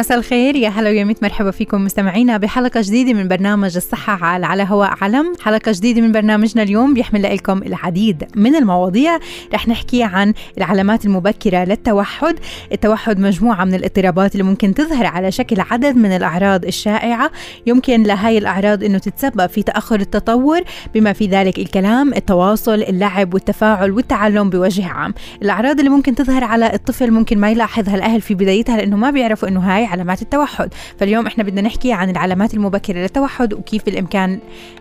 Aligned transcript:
مساء 0.00 0.18
الخير. 0.18 0.56
يا 0.56 0.68
هلا 0.68 0.90
ويا 0.90 1.04
ميت. 1.04 1.22
مرحبا 1.22 1.50
فيكم 1.50 1.84
مستمعينا 1.84 2.36
بحلقة 2.36 2.80
جديدة 2.80 3.12
من 3.12 3.28
برنامج 3.28 3.76
الصحة 3.76 4.24
على, 4.24 4.46
على 4.46 4.66
هواء 4.68 4.94
علم. 5.00 5.32
حلقة 5.40 5.72
جديدة 5.72 6.00
من 6.00 6.12
برنامجنا 6.12 6.62
اليوم 6.62 6.94
بيحمل 6.94 7.22
لكم 7.22 7.62
العديد 7.62 8.24
من 8.36 8.56
المواضيع. 8.56 9.18
رح 9.54 9.68
نحكي 9.68 10.02
عن 10.02 10.32
العلامات 10.58 11.04
المبكرة 11.04 11.64
للتوحد. 11.64 12.38
التوحد 12.72 13.18
مجموعة 13.18 13.64
من 13.64 13.74
الاضطرابات 13.74 14.32
اللي 14.32 14.42
ممكن 14.42 14.74
تظهر 14.74 15.06
على 15.06 15.30
شكل 15.30 15.60
عدد 15.70 15.96
من 15.96 16.16
الأعراض 16.16 16.64
الشائعة. 16.64 17.30
يمكن 17.66 18.02
لهاي 18.02 18.38
الأعراض 18.38 18.84
أنه 18.84 18.98
تتسبب 18.98 19.46
في 19.46 19.62
تأخر 19.62 20.00
التطور 20.00 20.60
بما 20.94 21.12
في 21.12 21.26
ذلك 21.26 21.58
الكلام 21.58 22.14
التواصل 22.14 22.82
اللعب 22.82 23.34
والتفاعل 23.34 23.90
والتعلم 23.90 24.50
بوجه 24.50 24.86
عام. 24.86 25.14
الأعراض 25.42 25.78
اللي 25.78 25.90
ممكن 25.90 26.14
تظهر 26.14 26.44
على 26.44 26.74
الطفل 26.74 27.10
ممكن 27.10 27.38
ما 27.38 27.50
يلاحظها 27.50 27.94
الأهل 27.94 28.20
في 28.20 28.34
بدايتها 28.34 28.76
لأنه 28.76 28.96
ما 28.96 29.10
بيعرفوا 29.10 29.48
أنه 29.48 29.60
هاي 29.60 29.89
علامات 29.90 30.22
التوحد. 30.22 30.74
فاليوم 30.98 31.26
إحنا 31.26 31.44
بدنا 31.44 31.60
نحكي 31.60 31.92
عن 31.92 32.10
العلامات 32.10 32.54
المبكرة 32.54 32.98
للتوحد 32.98 33.54
وكيف 33.54 33.84
بالإمكان 33.84 34.38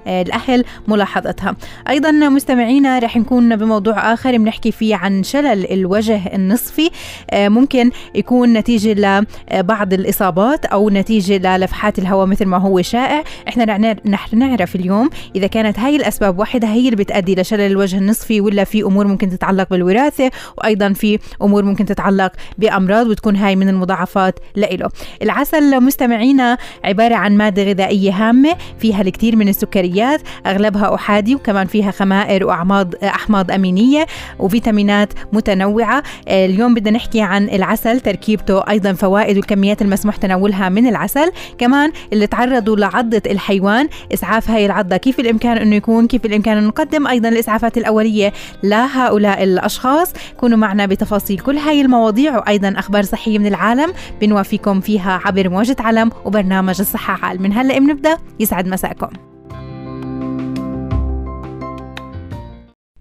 آه، 0.08 0.22
الأهل 0.22 0.66
ملاحظتها. 0.88 1.56
أيضا 1.90 2.12
مستمعينا 2.12 3.00
رح 3.00 3.18
نكون 3.18 3.56
بموضوع 3.56 4.14
آخر 4.14 4.38
بنحكي 4.38 4.72
فيه 4.72 4.96
عن 4.96 5.24
شلل 5.24 5.72
الوجه 5.72 6.36
النصفي. 6.36 6.90
آه، 7.32 7.50
ممكن 7.50 7.92
يكون 8.16 8.54
نتيجة 8.54 9.24
لبعض 9.52 9.94
الإصابات 9.94 10.66
أو 10.66 10.90
نتيجة 10.90 11.58
للفحات 11.58 12.00
الهواء 12.00 12.26
مثل 12.26 12.46
ما 12.46 12.58
هو 12.58 12.82
شائع. 12.82 13.24
إحنا 13.48 13.64
رح 14.08 14.34
نعرف 14.34 14.76
اليوم 14.76 15.10
إذا 15.36 15.48
كانت 15.48 15.80
هاي 15.80 15.96
الأسباب 15.96 16.40
وحدها 16.40 16.74
هي 16.74 16.86
اللي 16.86 16.96
بتأدي 16.96 17.36
لشلل 17.36 17.62
الوجه 17.62 17.98
النصفي 17.98 18.42
ولا 18.42 18.64
في 18.64 18.84
أمور 18.84 19.08
ممكن 19.08 19.30
تتعلق 19.30 19.70
بالوراثة 19.70 20.32
وأيضا 20.58 20.94
في 20.94 21.20
أمور 21.42 21.64
ممكن 21.64 21.86
تتعلق 21.86 22.32
بأمراض 22.58 23.08
وتكون 23.08 23.36
هاي 23.36 23.56
من 23.56 23.70
المضاعفات 23.70 24.40
لإله. 24.56 24.90
العسل 25.22 25.84
مستمعينا 25.84 26.58
عبارة 26.84 27.16
عن 27.16 27.38
مادة 27.38 27.64
غذائية 27.64 28.12
هامة 28.12 28.56
فيها 28.80 29.02
الكثير 29.02 29.36
من 29.36 29.48
السكريات 29.50 30.22
أغلبها 30.46 30.96
أحادي 30.96 31.36
وكمان 31.36 31.68
فيها 31.68 31.92
خمائر 31.92 32.46
وأعماض 32.46 32.96
أحماض 33.04 33.52
أمينية 33.52 34.06
وفيتامينات 34.40 35.14
متنوعة. 35.34 36.04
اليوم 36.28 36.74
بدنا 36.74 36.92
نحكي 36.92 37.22
عن 37.22 37.50
العسل 37.50 38.00
تركيبته 38.00 38.70
أيضا 38.70 38.94
فوائد 38.94 39.38
والكميات 39.38 39.82
المسموح 39.82 40.16
تناولها 40.16 40.70
من 40.70 40.88
العسل. 40.88 41.32
كمان 41.58 41.92
اللي 42.14 42.28
تعرضوا 42.28 42.76
لعضة 42.76 43.22
الحيوان 43.26 43.90
إسعاف 44.14 44.50
هاي 44.50 44.66
العضة 44.66 44.98
كيف 44.98 45.20
الإمكان 45.20 45.58
أنه 45.58 45.76
يكون؟ 45.76 46.08
كيف 46.08 46.26
الإمكان 46.26 46.58
أن 46.58 46.68
نقدم؟ 46.68 47.08
أيضا 47.08 47.30
الإسعافات 47.30 47.78
الأولية 47.78 48.34
لهؤلاء 48.64 49.44
الأشخاص. 49.44 50.14
كونوا 50.38 50.58
معنا 50.58 50.86
بتفاصيل 50.86 51.40
كل 51.40 51.58
هاي 51.58 51.82
المواضيع 51.82 52.38
وأيضا 52.38 52.74
أخبار 52.78 53.04
صحية 53.04 53.40
من 53.40 53.48
العالم 53.48 53.94
بنوافيكم 54.22 54.79
فيها 54.80 55.22
عبر 55.26 55.50
موجة 55.50 55.76
علم 55.80 56.12
وبرنامج 56.26 56.80
الصحة 56.80 57.26
عال. 57.26 57.42
من 57.42 57.54
هلأ 57.54 57.80
بنبدأ. 57.80 58.18
يسعد 58.40 58.68
مساءكم 58.68 59.10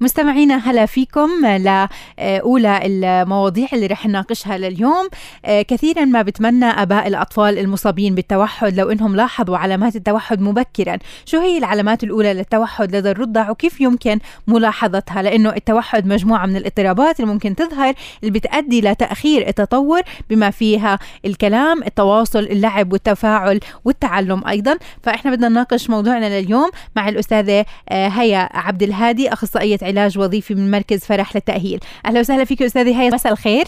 مستمعينا 0.00 0.56
هلا 0.56 0.86
فيكم 0.86 1.30
لأولى 1.46 2.80
المواضيع 2.84 3.68
اللي 3.72 3.86
رح 3.86 4.06
نناقشها 4.06 4.58
لليوم. 4.58 5.08
كثيرا 5.46 6.04
ما 6.04 6.22
بتمنى 6.22 6.64
أباء 6.64 7.08
الأطفال 7.08 7.58
المصابين 7.58 8.14
بالتوحد 8.14 8.76
لو 8.76 8.90
إنهم 8.90 9.16
لاحظوا 9.16 9.56
علامات 9.56 9.96
التوحد 9.96 10.40
مبكرا. 10.40 10.98
شو 11.24 11.40
هي 11.40 11.58
العلامات 11.58 12.04
الأولى 12.04 12.34
للتوحد؟ 12.34 12.96
لدى 12.96 13.10
الرضع 13.10 13.50
وكيف 13.50 13.80
يمكن 13.80 14.18
ملاحظتها؟ 14.46 15.22
لأنه 15.22 15.50
التوحد 15.50 16.06
مجموعة 16.06 16.46
من 16.46 16.56
الاضطرابات 16.56 17.20
اللي 17.20 17.32
ممكن 17.32 17.54
تظهر 17.54 17.94
اللي 18.22 18.30
بتأدي 18.30 18.80
لتأخير 18.80 19.48
التطور 19.48 20.00
بما 20.30 20.50
فيها 20.50 20.98
الكلام 21.24 21.82
التواصل 21.82 22.38
اللعب 22.38 22.92
والتفاعل 22.92 23.60
والتعلم 23.84 24.46
أيضا. 24.48 24.78
فإحنا 25.02 25.30
بدنا 25.30 25.48
نناقش 25.48 25.90
موضوعنا 25.90 26.40
لليوم 26.40 26.70
مع 26.96 27.08
الأستاذة 27.08 27.64
آه، 27.88 28.08
هيا 28.08 28.48
عبد 28.52 28.82
الهادي 28.82 29.32
أخصائية 29.32 29.78
علاج 29.88 30.18
وظيفي 30.18 30.54
من 30.54 30.70
مركز 30.70 31.06
فرح 31.06 31.36
للتأهيل. 31.36 31.80
أهلا 32.06 32.20
وسهلا 32.20 32.44
فيك 32.44 32.62
أستاذي 32.62 32.94
هيا 32.94 33.10
مساء 33.10 33.32
الخير. 33.32 33.64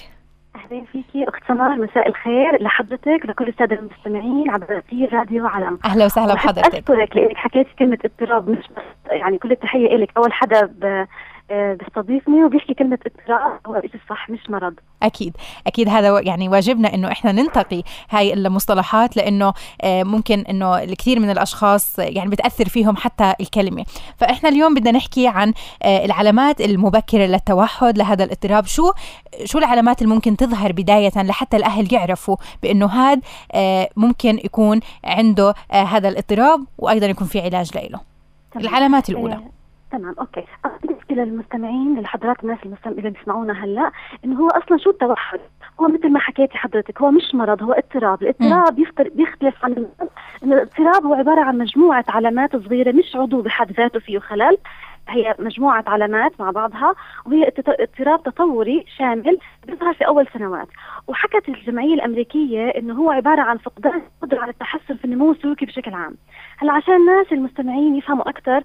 أهلا 0.57 0.85
فيكي 0.93 1.29
أخت 1.29 1.43
سمر 1.49 1.77
مساء 1.77 2.09
الخير 2.09 2.63
لحضرتك 2.63 3.21
لكل 3.25 3.49
السادة 3.49 3.77
المستمعين 3.77 4.51
عبر 4.51 4.79
اثير 4.79 5.15
راديو 5.15 5.47
علم 5.47 5.79
أهلا 5.85 6.05
وسهلا 6.05 6.35
بحضرتك. 6.35 6.75
أشكرك 6.75 7.17
لأنك 7.17 7.37
حكيتي 7.37 7.71
كلمة 7.79 7.99
اضطراب 8.05 8.51
مش 8.51 8.65
بس 8.77 9.11
يعني 9.11 9.39
كل 9.39 9.53
التحية 9.53 9.97
لك 9.97 10.11
أول 10.17 10.33
حدا 10.33 10.75
بيستضيفني 11.51 12.45
وبيحكي 12.45 12.75
كلمة 12.75 12.99
اضطراب 13.07 13.61
هو 13.67 13.81
شيء 13.81 14.01
صح 14.11 14.31
مش 14.31 14.51
مرض. 14.51 14.75
أكيد 15.03 15.37
أكيد 15.67 15.89
هذا 15.89 16.21
يعني 16.21 16.49
واجبنا 16.49 16.95
إنه 16.95 17.13
إحنا 17.13 17.33
ننتقي 17.33 17.83
هاي 18.11 18.35
المصطلحات 18.35 19.17
لأنه 19.17 19.53
آه، 19.83 20.03
ممكن 20.03 20.41
إنه 20.41 20.83
الكثير 20.83 21.21
من 21.21 21.31
الأشخاص 21.31 21.99
يعني 21.99 22.31
بتأثر 22.31 22.69
فيهم 22.69 22.97
حتى 22.97 23.35
الكلمة. 23.41 23.85
فإحنا 24.17 24.49
اليوم 24.49 24.75
بدنا 24.75 24.91
نحكي 24.91 25.29
عن 25.29 25.53
آه، 25.83 26.05
العلامات 26.05 26.61
المبكرة 26.61 27.27
للتوحد 27.27 27.99
لهذا 27.99 28.25
الاضطراب. 28.25 28.67
شو 28.67 28.93
شو 29.45 29.59
العلامات 29.59 30.03
اللي 30.03 30.15
ممكن 30.15 30.37
تظهر 30.37 30.73
بداية 30.73 31.13
لحتى 31.17 31.57
الأهل 31.57 31.95
يعرفوا 31.95 32.37
بإنه 32.63 32.87
هذا 32.87 33.21
ممكن 33.97 34.39
يكون 34.45 34.81
عنده 35.05 35.55
هذا 35.71 36.09
الاضطراب 36.09 36.65
وأيضا 36.79 37.07
يكون 37.07 37.27
في 37.27 37.41
علاج 37.41 37.77
له 37.77 38.01
العلامات 38.57 39.11
الأولى. 39.11 39.41
تمام 39.93 40.15
أوكي. 40.19 40.45
بالنسبة 41.11 41.25
للمستمعين 41.25 42.01
لحضرات 42.01 42.45
الناس 42.45 42.59
المستمع 42.65 42.93
اللي 42.93 43.11
بيسمعونا 43.11 43.65
هلأ 43.65 43.91
إنه 44.25 44.41
هو 44.41 44.49
أصلا 44.49 44.79
شو 44.79 44.91
التوحد؟ 44.91 45.41
هو 45.81 45.89
مثل 45.89 46.09
ما 46.13 46.19
حكيتي 46.19 46.59
حضرتك 46.59 47.01
هو 47.03 47.11
مش 47.11 47.35
مرض 47.35 47.63
هو 47.63 47.73
اضطراب. 47.73 48.23
الاضطراب 48.23 48.75
بيختلف 49.15 49.65
عن 49.65 49.73
المرض 49.73 50.11
الاضطراب 50.43 51.05
هو 51.07 51.15
عبارة 51.15 51.41
عن 51.41 51.59
مجموعة 51.59 52.05
علامات 52.09 52.57
صغيرة 52.57 52.93
مش 52.93 53.17
عضو 53.17 53.43
بحد 53.43 53.73
ذاته 53.73 54.01
فيه 54.01 54.19
خلل. 54.19 54.59
هي 55.09 55.35
مجموعة 55.39 55.85
علامات 55.87 56.41
مع 56.41 56.51
بعضها 56.51 56.95
وهي 57.27 57.53
اضطراب 57.81 58.23
تطوري 58.23 58.85
شامل 58.99 59.39
بيظهر 59.67 59.95
في 59.95 60.07
أول 60.07 60.27
سنوات. 60.35 60.69
وحكت 61.09 61.49
الجمعية 61.49 61.95
الأمريكية 61.95 62.69
إنه 62.69 62.95
هو 62.95 63.11
عبارة 63.11 63.41
عن 63.43 63.59
فقدان 63.59 64.03
القدرة 64.23 64.41
على 64.41 64.51
التحسن 64.51 64.97
في 64.97 65.05
النمو 65.05 65.33
السلوكي 65.33 65.67
بشكل 65.67 65.95
عام. 65.95 66.15
هلأ 66.59 66.73
عشان 66.73 66.95
الناس 66.95 67.33
المستمعين 67.33 67.97
يفهموا 67.97 68.29
أكثر 68.29 68.63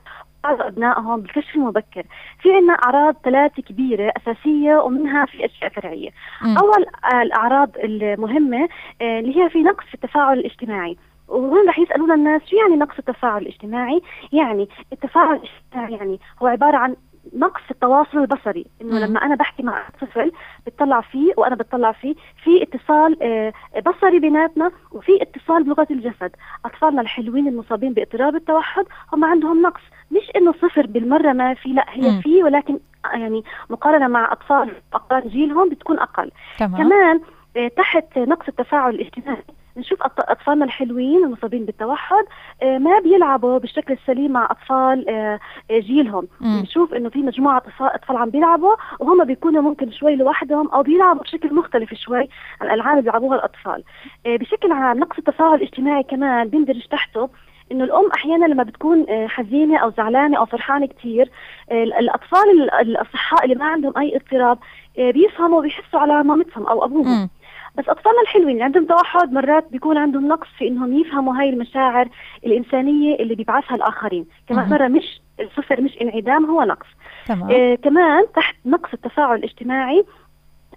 أبنائهم 0.51 1.22
بالكشف 1.22 1.56
المبكر 1.56 2.03
في 2.41 2.56
عندنا 2.56 2.73
أعراض 2.73 3.16
ثلاثة 3.23 3.61
كبيرة 3.61 4.13
أساسية 4.17 4.75
ومنها 4.75 5.25
في 5.25 5.45
أشياء 5.45 5.69
فرعية 5.69 6.09
م. 6.41 6.57
أول 6.57 6.85
الأعراض 7.22 7.69
المهمة 7.83 8.69
آه، 9.01 9.19
اللي 9.19 9.44
هي 9.44 9.50
في 9.50 9.63
نقص 9.63 9.85
في 9.85 9.94
التفاعل 9.94 10.39
الاجتماعي 10.39 10.97
وهون 11.28 11.69
رح 11.69 11.79
يسألونا 11.79 12.13
الناس 12.13 12.41
شو 12.50 12.55
يعني 12.55 12.75
نقص 12.75 12.97
التفاعل 13.00 13.41
الاجتماعي؟ 13.41 14.01
يعني 14.34 14.69
التفاعل 14.94 15.35
الاجتماعي 15.35 15.94
يعني 15.94 16.19
هو 16.41 16.47
عبارة 16.47 16.78
عن 16.78 16.95
نقص 17.34 17.62
التواصل 17.72 18.18
البصري. 18.18 18.66
إنه 18.81 19.00
لما 19.00 19.22
أنا 19.25 19.36
بحكي 19.36 19.63
مع 19.63 19.84
طفل 20.02 20.31
بتطلع 20.68 21.02
فيه 21.02 21.34
وأنا 21.38 21.56
بتطلع 21.56 21.91
فيه 21.91 22.16
في 22.44 22.63
اتصال 22.63 23.23
آه، 23.23 23.53
بصري 23.85 24.20
بيناتنا 24.20 24.72
وفي 24.91 25.22
اتصال 25.22 25.64
بلغة 25.64 25.88
الجسد. 25.91 26.32
أطفالنا 26.66 27.02
الحلوين 27.02 27.47
المصابين 27.47 27.94
باضطراب 27.94 28.35
التوحد 28.35 28.85
هم 29.14 29.26
عندهم 29.26 29.61
نقص. 29.61 29.82
مش 30.11 30.32
إنه 30.35 30.53
صفر 30.53 30.85
بالمرة 30.85 31.34
ما 31.34 31.53
في 31.53 31.70
لا 31.70 31.85
هي 31.90 32.22
في 32.22 32.44
ولكن 32.44 32.79
يعني 33.14 33.44
مقارنة 33.70 34.08
مع 34.08 34.32
أطفال 34.32 34.72
اقران 34.94 35.29
جيلهم 35.29 35.70
بتكون 35.70 35.99
أقل. 35.99 36.32
تمام. 36.59 36.78
كمان 36.78 37.22
آه، 37.58 37.67
تحت 37.67 38.17
نقص 38.17 38.47
التفاعل 38.47 38.96
الاجتماعي 38.96 39.44
نشوف 39.77 39.99
أطفالنا 40.01 40.66
الحلوين 40.66 41.25
المصابين 41.25 41.66
بالتوحد 41.66 42.25
آه، 42.63 42.77
ما 42.77 42.99
بيلعبوا 42.99 43.57
بالشكل 43.57 43.93
السليم 43.93 44.31
مع 44.31 44.47
أطفال 44.51 45.09
آه، 45.09 45.39
جيلهم. 45.72 46.27
بنشوف 46.41 46.93
إنه 46.93 47.09
في 47.09 47.19
مجموعة 47.19 47.63
اطفال 47.79 48.17
عم 48.17 48.29
بيلعبوا 48.29 48.75
وهم 48.99 49.23
بيكونوا 49.23 49.61
ممكن 49.61 49.91
شوي 49.91 50.16
لوحدهم 50.16 50.67
أو 50.67 50.83
بيلعبوا 50.83 51.22
بشكل 51.22 51.55
مختلف 51.55 51.93
شوي 51.93 52.29
عن 52.61 52.67
الألعاب 52.67 52.91
اللي 52.91 53.01
بيلعبوها 53.01 53.35
الأطفال. 53.37 53.83
بشكل 54.25 54.72
عام 54.72 54.99
نقص 54.99 55.17
التفاعل 55.17 55.55
الاجتماعي 55.55 56.03
كمان 56.03 56.47
بيندرج 56.47 56.85
تحته 56.91 57.29
إنه 57.72 57.83
الأم 57.83 58.11
أحيانا 58.16 58.45
لما 58.45 58.63
بتكون 58.63 59.05
آه، 59.09 59.27
حزينة 59.27 59.77
أو 59.77 59.91
زعلانة 59.97 60.37
أو 60.37 60.45
فرحانة 60.45 60.85
كثير 60.85 61.29
الأطفال 61.72 62.69
الأصحاء 62.81 63.43
اللي 63.43 63.55
ما 63.55 63.66
عندهم 63.66 63.97
أي 63.97 64.16
اضطراب 64.16 64.57
بيفهموا 64.97 65.59
وبيحسوا 65.59 65.99
على 65.99 66.23
مامتهم 66.23 66.67
أو 66.67 66.85
أبوهم. 66.85 67.29
بس 67.77 67.89
أطفالنا 67.89 68.22
الحلوين 68.22 68.49
اللي 68.49 68.63
عندهم 68.63 68.85
توحد 68.85 69.33
مرات 69.33 69.72
بيكون 69.72 69.97
عندهم 69.97 70.27
نقص 70.27 70.47
في 70.57 70.67
إنهم 70.67 70.99
يفهموا 70.99 71.33
هاي 71.41 71.49
المشاعر 71.49 72.09
الإنسانية 72.45 73.16
اللي 73.16 73.35
بيبعثها 73.35 73.75
الآخرين. 73.75 74.25
كمان 74.49 74.69
مرة 74.69 74.87
مش 74.87 75.22
الصفر 75.39 75.81
مش 75.81 75.97
انعدام 76.01 76.45
هو 76.45 76.63
نقص. 76.63 76.87
تمام. 77.25 77.51
آه 77.51 77.75
كمان 77.75 78.25
تحت 78.35 78.55
نقص 78.66 78.89
التفاعل 78.93 79.37
الاجتماعي 79.37 80.05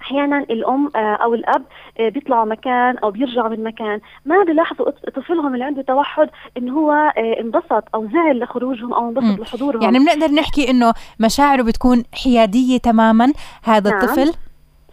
أحيانا 0.00 0.38
الأم 0.38 0.90
آه، 0.96 1.14
أو 1.14 1.34
الأب 1.34 1.62
آه، 2.00 2.08
بيطلعوا 2.08 2.44
مكان 2.44 2.98
أو 2.98 3.10
بيرجعوا 3.10 3.48
من 3.48 3.64
مكان. 3.64 4.00
ما 4.24 4.44
بيلاحظوا 4.44 4.90
طفلهم 4.90 5.54
اللي 5.54 5.64
عنده 5.64 5.82
توحد 5.82 6.28
انه 6.56 6.72
هو 6.72 6.92
آه، 6.92 7.40
انبسط 7.40 7.84
أو 7.94 8.08
زعل 8.12 8.38
لخروجهم 8.38 8.94
أو 8.94 9.08
انبسط 9.08 9.40
لحضورهم. 9.40 9.82
يعني 9.82 9.98
بنقدر 9.98 10.34
نحكي 10.34 10.70
إنه 10.70 10.92
مشاعره 11.20 11.62
بتكون 11.62 12.02
حيادية 12.24 12.78
تماما 12.78 13.32
هذا 13.62 13.90
نعم. 13.90 14.00
الطفل؟ 14.00 14.34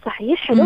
صحيح؟ 0.06 0.40
حلو. 0.40 0.64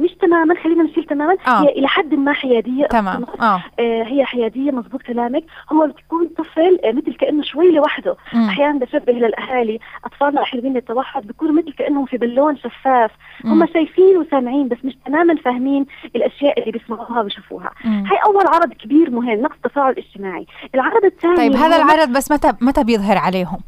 مش 0.00 0.10
تماما 0.20 0.54
خلينا 0.62 0.82
نشيل 0.82 1.04
تماما. 1.04 1.36
آه. 1.46 1.62
هي 1.62 1.68
إلى 1.68 1.88
حد 1.88 2.14
ما 2.14 2.32
حيادية. 2.32 2.86
تمام. 2.86 3.26
آه. 3.40 3.62
آه 3.80 4.02
هي 4.02 4.24
حيادية 4.24 4.70
مضبوط 4.70 5.02
كلامك. 5.02 5.44
هو 5.72 5.86
بتكون 5.86 6.28
طفل 6.38 6.78
آه 6.84 6.92
مثل 6.92 7.14
كأنه 7.14 7.42
شوي 7.42 7.72
لوحده. 7.72 8.16
أحيانا 8.34 8.78
بشبه 8.78 9.12
للاهالي 9.12 9.78
أطفالنا 10.04 10.40
الحلوين 10.40 10.76
التوحد 10.76 11.26
بيكونوا 11.26 11.54
مثل 11.54 11.72
كأنهم 11.72 12.06
في 12.06 12.16
بالون 12.16 12.56
شفاف. 12.56 13.10
هم 13.44 13.66
شايفين 13.66 14.16
وسامعين 14.16 14.68
بس 14.68 14.78
مش 14.84 14.94
تماما 15.06 15.34
فاهمين 15.34 15.86
الأشياء 16.16 16.60
اللي 16.60 16.72
بيسمعوها 16.72 17.20
وبيشوفوها 17.20 17.70
هاي 17.84 18.18
أول 18.26 18.46
عرض 18.46 18.72
كبير 18.72 19.10
مهم 19.10 19.40
نقص 19.40 19.56
التفاعل 19.64 19.92
الاجتماعي. 19.92 20.46
العرض 20.74 21.04
الثاني 21.04 21.36
طيب 21.36 21.52
هذا 21.52 21.76
العرض 21.76 22.08
بس 22.08 22.32
متى 22.32 22.52
متى 22.60 22.84
بيظهر 22.84 23.18
عليهم؟ 23.18 23.58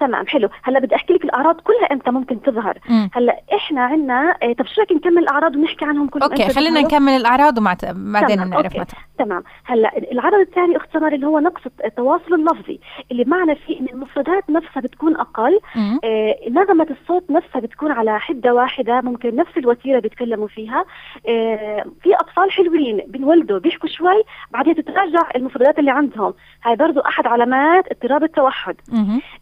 تمام 0.00 0.26
حلو. 0.26 0.48
هلأ 0.62 0.80
بدي 0.80 0.94
أحكي 0.94 1.17
الأعراض 1.28 1.60
كلها 1.60 1.92
إمتى 1.92 2.10
ممكن 2.10 2.42
تظهر. 2.42 2.78
مم. 2.88 3.10
هلأ 3.12 3.40
إحنا 3.54 3.80
عندنا 3.80 4.36
إيه 4.42 4.54
طب 4.54 4.66
شو 4.66 4.80
رأيك 4.80 4.92
نكمل 4.92 5.18
الأعراض 5.18 5.56
ونحكي 5.56 5.84
عنهم 5.84 6.08
كلهم؟ 6.08 6.30
أوكي 6.30 6.48
خلينا 6.48 6.80
نكمل 6.80 7.12
الأعراض 7.12 7.58
وبعدين 7.58 8.44
بنعرف 8.44 8.76
متى. 8.76 8.96
تمام. 9.18 9.42
هلأ 9.64 10.12
العرض 10.12 10.40
الثاني 10.40 10.76
أخت 10.76 10.88
سمر 10.92 11.14
اللي 11.14 11.26
هو 11.26 11.38
نقص 11.38 11.60
التواصل 11.84 12.34
اللفظي 12.34 12.80
اللي 13.12 13.24
معنى 13.24 13.56
فيه 13.56 13.80
إن 13.80 13.86
المفردات 13.92 14.50
نفسها 14.50 14.80
بتكون 14.80 15.16
أقل. 15.16 15.60
إيه 16.04 16.50
نغمة 16.50 16.86
الصوت 16.90 17.30
نفسها 17.30 17.60
بتكون 17.60 17.92
على 17.92 18.20
حدة 18.20 18.54
واحدة 18.54 19.00
ممكن 19.00 19.36
نفس 19.36 19.56
الوتيرة 19.56 20.00
بيتكلموا 20.00 20.48
فيها. 20.48 20.84
إيه 21.26 21.84
في 22.02 22.14
أطفال 22.14 22.52
حلوين 22.52 23.02
بنولدوا 23.08 23.58
بيحكوا 23.58 23.88
شوي 23.88 24.22
بعدين 24.50 24.74
تتراجع 24.74 25.28
المفردات 25.36 25.78
اللي 25.78 25.90
عندهم. 25.90 26.34
هاي 26.64 26.76
برضه 26.76 27.02
أحد 27.06 27.26
علامات 27.26 27.84
اضطراب 27.92 28.24
التوحد. 28.24 28.76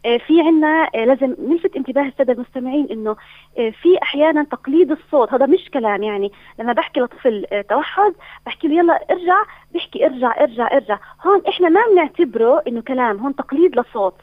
إيه 0.05 0.17
في 0.17 0.41
عندنا 0.41 0.89
إيه 0.95 1.05
لازم 1.05 1.35
نلفت 1.47 1.76
انتباه 1.77 2.03
السادة 2.07 2.33
المستمعين 2.33 2.87
إنه 2.91 3.15
إيه 3.57 3.71
في 3.71 3.97
أحيانا 4.03 4.43
تقليد 4.43 4.91
الصوت. 4.91 5.33
هذا 5.33 5.45
مش 5.45 5.69
كلام 5.73 6.03
يعني. 6.03 6.31
لما 6.59 6.73
بحكي 6.73 6.99
لطفل 6.99 7.45
إيه 7.51 7.61
توحد 7.61 8.13
بحكي 8.45 8.67
له 8.67 8.75
يلا 8.75 8.93
ارجع 9.11 9.43
بيحكي 9.73 10.05
ارجع 10.05 10.41
ارجع 10.41 10.71
ارجع. 10.73 10.99
هون 11.25 11.41
إحنا 11.47 11.69
ما 11.69 11.81
بنعتبره 11.91 12.63
إنه 12.67 12.81
كلام 12.81 13.17
هون 13.17 13.35
تقليد 13.35 13.79
لصوت. 13.79 14.15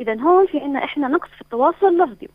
إذا 0.00 0.20
هون 0.20 0.46
في 0.46 0.60
عندنا 0.60 0.84
إحنا 0.84 1.08
نقص 1.08 1.28
في 1.28 1.40
التواصل 1.40 1.86
اللفظي 1.86 2.28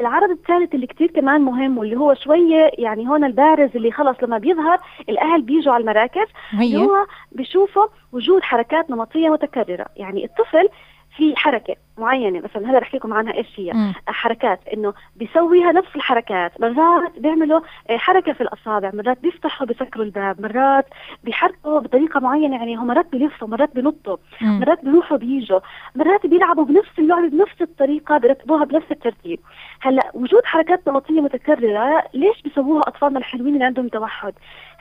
العرض 0.00 0.30
الثالث 0.30 0.74
اللي 0.74 0.86
كتير 0.86 1.10
كمان 1.10 1.40
مهم 1.40 1.78
واللي 1.78 1.96
هو 1.96 2.14
شوية 2.14 2.70
يعني 2.78 3.08
هون 3.08 3.24
البارز 3.24 3.70
اللي 3.76 3.92
خلص 3.92 4.16
لما 4.22 4.38
بيظهر 4.38 4.78
الأهل 5.08 5.42
بيجوا 5.42 5.72
على 5.72 5.80
المراكز 5.80 6.26
اللي 6.52 6.86
هو 6.86 7.06
بيشوفوا 7.32 7.86
وجود 8.12 8.42
حركات 8.42 8.90
نمطية 8.90 9.28
متكررة. 9.28 9.86
يعني 9.96 10.24
الطفل 10.24 10.68
في 11.16 11.36
حركة 11.36 11.76
معينة 11.98 12.40
مثلا 12.40 12.70
هلأ 12.70 12.78
بحكي 12.78 12.96
لكم 12.96 13.12
عنها 13.12 13.34
إيش 13.34 13.46
هي. 13.56 13.72
حركات 14.08 14.60
إنه 14.74 14.94
بيسويها 15.16 15.72
نفس 15.72 15.88
الحركات 15.96 16.60
مرات 16.60 17.18
بيعملوا 17.18 17.60
آه، 17.90 17.96
حركة 17.96 18.32
في 18.32 18.40
الأصابع 18.40 18.90
مرات 18.94 19.18
بيفتحوا 19.22 19.66
بيسكروا 19.66 20.04
الباب 20.04 20.40
مرات 20.40 20.86
بيحركوا 21.24 21.78
بطريقة 21.80 22.20
معينة 22.20 22.56
يعني 22.56 22.76
هم 22.76 22.86
مرات 22.86 23.06
بيلفوا 23.12 23.48
مرات 23.48 23.74
بينطوا 23.74 24.16
مرات 24.42 24.84
بيروحوا 24.84 25.16
بيجوا 25.16 25.60
مرات 25.94 26.26
بيلعبوا 26.26 26.64
بنفس 26.64 26.98
اللعبة 26.98 27.28
بنفس 27.28 27.62
الطريقة 27.62 28.18
بيرتبوها 28.18 28.64
بنفس 28.64 28.86
الترتيب. 28.90 29.40
هلأ 29.80 30.10
وجود 30.14 30.44
حركات 30.44 30.88
نمطيه 30.88 31.20
متكررة 31.20 32.02
ليش 32.14 32.42
بيسووها 32.42 32.82
أطفالنا 32.88 33.18
الحلوين 33.18 33.54
اللي 33.54 33.64
عندهم 33.64 33.88
توحد؟ 33.88 34.34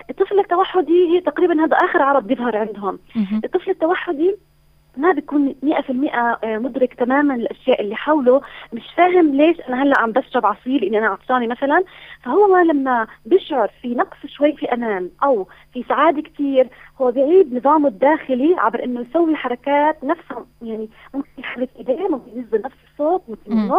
الطفل 0.10 0.40
التوحدي 0.40 1.16
هي 1.16 1.22
تقريبا 1.22 1.64
هذا 1.66 1.78
آخر 1.78 2.02
عرض 2.02 2.28
بيظهر 2.28 2.58
عندهم. 2.58 3.00
الطفل 3.46 3.70
التوحدي 3.72 4.36
ما 4.97 5.12
بيكون 5.12 5.56
100% 5.63 6.15
آه، 6.15 6.57
مدرك 6.57 6.94
تماما 6.94 7.36
الأشياء 7.36 7.81
اللي 7.81 7.95
حوله. 7.95 8.42
مش 8.74 8.83
فاهم 8.97 9.36
ليش 9.36 9.59
أنا 9.69 9.83
هلأ 9.83 10.00
عم 10.00 10.12
بشرب 10.12 10.45
عصير 10.45 10.83
إني 10.88 10.97
أنا 10.97 11.07
عطشانة 11.07 11.47
مثلا. 11.47 11.83
فهو 12.24 12.57
لما 12.57 13.07
بيشعر 13.25 13.71
في 13.81 13.88
نقص 13.88 14.18
شوي 14.27 14.53
في 14.53 14.74
أمان 14.74 15.09
أو 15.24 15.47
في 15.74 15.83
سعادة 15.89 16.21
كثير 16.21 16.68
هو 17.01 17.12
بيعيد 17.12 17.53
نظامه 17.53 17.88
الداخلي 17.88 18.56
عبر 18.57 18.83
إنه 18.83 19.06
يسوي 19.09 19.36
حركات 19.36 20.03
نفسها 20.03 20.45
يعني 20.62 20.89
ممكن 21.13 21.30
يحرك 21.38 21.69
إيديه 21.80 22.07
ممكن 22.07 22.31
ينزل 22.36 22.62
نفس 22.65 22.75
الصوت 22.92 23.21
ممكن 23.27 23.71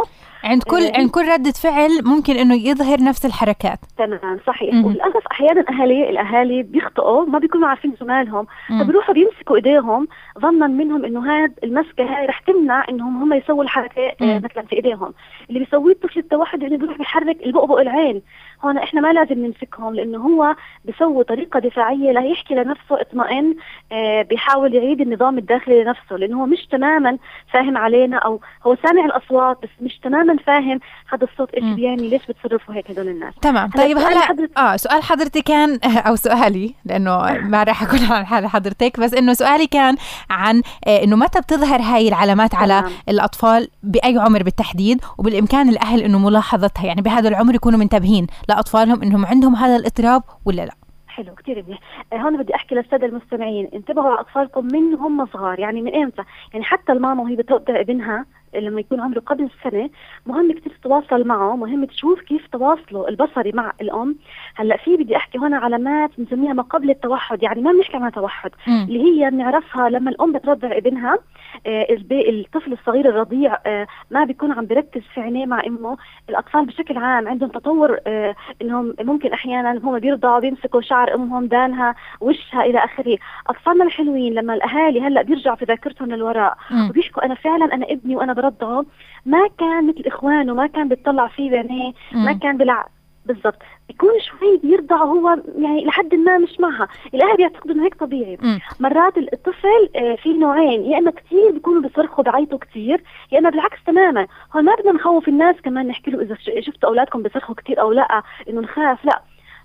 عند 0.44 0.62
كل 0.62 0.82
آه 0.82 0.92
عند 0.98 1.10
كل 1.10 1.28
ردة 1.28 1.50
فعل 1.50 1.90
ممكن 2.04 2.36
إنه 2.36 2.54
يظهر 2.54 3.02
نفس 3.02 3.26
الحركات. 3.26 3.78
تمام 3.98 4.38
صحيح. 4.46 4.74
مم. 4.74 4.84
وللأسف 4.84 5.26
أحيانا 5.30 5.64
أهالي 5.70 6.10
الأهالي 6.10 6.62
بيخطئوا 6.62 7.24
ما 7.26 7.38
بيكونوا 7.38 7.68
عارفين 7.68 7.96
شو 7.98 8.04
مالهم 8.04 8.46
فبيروحوا 8.80 9.14
بيمسكوا 9.14 9.56
إيديهم 9.56 10.08
ظنا 10.38 10.66
منهم 10.66 11.04
إنه 11.04 11.20
هاد 11.20 11.52
المسكة 11.64 12.04
هاي 12.04 12.26
رح 12.26 12.38
تمنع 12.40 12.84
إنهم 12.88 13.22
هم 13.22 13.32
يسووا 13.32 13.62
الحركة 13.62 14.02
آه 14.20 14.38
مثلا 14.38 14.62
في 14.62 14.76
إيديهم. 14.76 15.14
اللي 15.48 15.60
بيسويه 15.60 15.92
الطفل 15.92 16.18
التوحد 16.20 16.64
انه 16.64 16.76
بيروح 16.76 16.98
بيحرك 16.98 17.36
البؤبؤ 17.46 17.80
العين. 17.80 18.22
هون 18.64 18.78
إحنا 18.78 19.00
ما 19.00 19.12
لازم 19.12 19.46
نمسكهم 19.46 19.94
لأنه 19.94 20.18
هو 20.18 20.56
بيسوي 20.84 21.24
طريقة 21.24 21.60
دفاعية 21.60 22.12
ليحكي 22.12 22.54
لنفسه 22.54 23.00
اطمئن 23.00 23.54
آه 23.92 24.22
بيحاول 24.22 24.74
يعيد 24.74 25.00
النظام 25.00 25.38
الداخلي 25.38 25.84
لنفسه 25.84 26.16
لأنه 26.16 26.42
هو 26.42 26.46
مش 26.46 26.66
تماما 26.66 27.18
فاهم 27.52 27.76
علينا 27.76 28.16
أو 28.16 28.40
هو 28.66 28.76
سامع 28.82 29.04
الأصوات 29.04 29.58
بس 29.62 29.68
مش 29.80 29.98
تماما 29.98 30.36
فاهم 30.46 30.80
هذا 31.12 31.24
الصوت 31.32 31.54
إيش 31.54 31.64
بيعني 31.64 32.08
ليش 32.08 32.22
بتصرفوا 32.26 32.74
هيك 32.74 32.90
هدول 32.90 33.08
الناس؟ 33.08 33.34
تمام 33.42 33.70
طيب 33.70 33.98
هلا 33.98 34.20
حضرت... 34.20 34.58
آه 34.58 34.76
سؤال 34.76 35.02
حضرتي 35.02 35.42
كان 35.42 35.78
أو 36.08 36.16
سؤالي 36.16 36.74
لأنه 36.84 37.18
ما 37.52 37.62
راح 37.62 37.82
اكون 37.82 37.98
عن 38.10 38.26
حال 38.26 38.46
حضرتك 38.46 39.00
بس 39.00 39.14
إنه 39.14 39.32
سؤالي 39.32 39.66
كان 39.66 39.96
عن 40.30 40.62
آه 40.86 41.04
إنه 41.04 41.16
متى 41.16 41.40
بتظهر 41.40 41.80
هاي 41.80 42.08
العلامات 42.08 42.54
على 42.54 42.80
تمام. 42.80 42.92
الأطفال 43.08 43.68
بأي 43.82 44.18
عمر 44.18 44.42
بالتحديد؟ 44.42 45.00
وبالإمكان 45.18 45.68
الأهل 45.68 46.00
إنه 46.00 46.18
ملاحظتها 46.18 46.86
يعني 46.86 47.02
بهذا 47.02 47.28
العمر 47.28 47.54
يكونوا 47.54 47.78
منتبهين 47.78 48.26
لأطفالهم 48.48 49.02
إنهم 49.02 49.26
عندهم 49.26 49.56
هذا 49.56 49.76
الاضطراب 49.76 50.22
ولا 50.44 50.62
لا. 50.62 50.72
حلو 51.08 51.34
كثير 51.34 51.64
منيح 51.66 51.78
آه، 52.12 52.16
هون 52.16 52.42
بدي 52.42 52.54
أحكي 52.54 52.74
للسادة 52.74 53.06
المستمعين 53.06 53.70
انتبهوا 53.74 54.10
على 54.10 54.20
أطفالكم 54.20 54.66
من 54.66 54.94
هم 54.94 55.26
صغار 55.26 55.58
يعني 55.58 55.82
من 55.82 55.94
إمتى؟ 55.94 56.22
يعني 56.52 56.64
حتى 56.64 56.92
الماما 56.92 57.22
وهي 57.22 57.36
بتودع 57.36 57.80
ابنها 57.80 58.26
لما 58.54 58.80
يكون 58.80 59.00
عمره 59.00 59.20
قبل 59.20 59.50
سنه 59.64 59.90
مهم 60.26 60.52
كثير 60.52 60.72
تتواصل 60.80 61.26
معه 61.26 61.56
مهم 61.56 61.84
تشوف 61.84 62.20
كيف 62.20 62.46
تواصله 62.46 63.08
البصري 63.08 63.52
مع 63.52 63.72
الأم. 63.80 64.16
هلأ 64.54 64.76
في 64.76 64.96
بدي 64.96 65.16
أحكي 65.16 65.38
هنا 65.38 65.56
علامات 65.56 66.10
بنسميها 66.18 66.52
ما 66.52 66.62
قبل 66.62 66.90
التوحد 66.90 67.42
يعني 67.42 67.62
ما 67.62 67.72
بنحكي 67.72 67.96
عنها 67.96 68.10
توحد. 68.10 68.50
اللي 68.68 69.02
هي 69.02 69.30
بنعرفها 69.30 69.88
لما 69.88 70.10
الأم 70.10 70.32
بترضع 70.32 70.76
ابنها 70.76 71.18
آه 71.66 71.86
الطفل 72.12 72.72
الصغير 72.72 73.08
الرضيع 73.08 73.58
آه 73.66 73.86
ما 74.10 74.24
بيكون 74.24 74.52
عم 74.52 74.66
بركز 74.66 75.02
في 75.14 75.20
عينيه 75.20 75.46
مع 75.46 75.62
أمه. 75.66 75.96
الأطفال 76.30 76.64
بشكل 76.66 76.96
عام 76.98 77.28
عندهم 77.28 77.50
تطور 77.50 77.98
آه 78.06 78.34
إنهم 78.62 78.94
ممكن 79.00 79.32
أحيانا 79.32 79.72
هم 79.84 79.98
بيرضعوا 79.98 80.40
بيمسكوا 80.40 80.80
شعر 80.80 81.14
أمهم 81.14 81.46
دانها 81.46 81.94
وشها 82.20 82.64
إلى 82.64 82.78
آخره. 82.78 83.18
أطفالنا 83.48 83.84
الحلوين 83.84 84.34
لما 84.34 84.54
الأهالي 84.54 85.00
هلأ 85.00 85.22
بيرجعوا 85.22 85.56
في 85.56 85.64
ذاكرتهم 85.64 86.08
للوراء 86.08 86.56
وبيحكوا 86.90 87.24
أنا 87.24 87.34
فعلا 87.34 87.74
أنا 87.74 87.86
ابني 87.90 88.16
وأنا 88.16 88.32
برضعه 88.36 88.84
ما 89.26 89.48
كان 89.58 89.86
مثل 89.88 90.02
إخوانه 90.06 90.54
ما 90.54 90.66
كان 90.66 90.88
بيطلع 90.88 91.26
فيه 91.28 91.50
بعينيه 91.50 91.92
ما 92.12 92.32
كان 92.32 92.56
بيلعب 92.56 92.86
بالضبط. 93.26 93.56
بيكون 93.88 94.10
شوي 94.20 94.56
بيرضع 94.56 94.96
هو 94.96 95.36
يعني 95.58 95.84
لحد 95.84 96.14
ما 96.14 96.38
مش 96.38 96.60
معها. 96.60 96.88
الأهل 97.14 97.36
بيعتقدوا 97.36 97.74
إنه 97.74 97.84
هيك 97.84 97.94
طبيعي. 97.94 98.38
م. 98.42 98.58
مرات 98.80 99.18
الطفل 99.18 99.88
آه، 99.96 100.14
في 100.14 100.32
نوعين 100.32 100.84
يا 100.84 100.98
إما 100.98 101.10
كثير 101.10 101.50
بيكونوا 101.52 101.82
بيصرخوا 101.82 102.24
بعيطوا 102.24 102.58
كثير 102.58 103.02
يا 103.32 103.38
إما 103.38 103.50
بالعكس 103.50 103.84
تماما. 103.86 104.26
هون 104.56 104.64
ما 104.64 104.74
بدنا 104.74 104.92
نخوف 104.92 105.28
الناس 105.28 105.56
كمان 105.60 105.86
نحكي 105.86 106.10
له 106.10 106.20
إذا 106.22 106.36
شفتوا 106.60 106.88
أولادكم 106.88 107.22
بيصرخوا 107.22 107.54
كثير 107.54 107.80
أو 107.80 107.92
لأ 107.92 108.22
إنه 108.48 108.60
نخاف 108.60 109.04
لأ. 109.04 109.22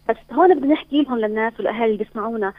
بس 0.09 0.17
هون 0.33 0.55
بدنا 0.55 0.73
نحكي 0.73 1.01
لهم 1.01 1.17
للناس 1.17 1.53
والاهالي 1.59 1.85
اللي 1.85 1.97
بيسمعونا. 2.03 2.53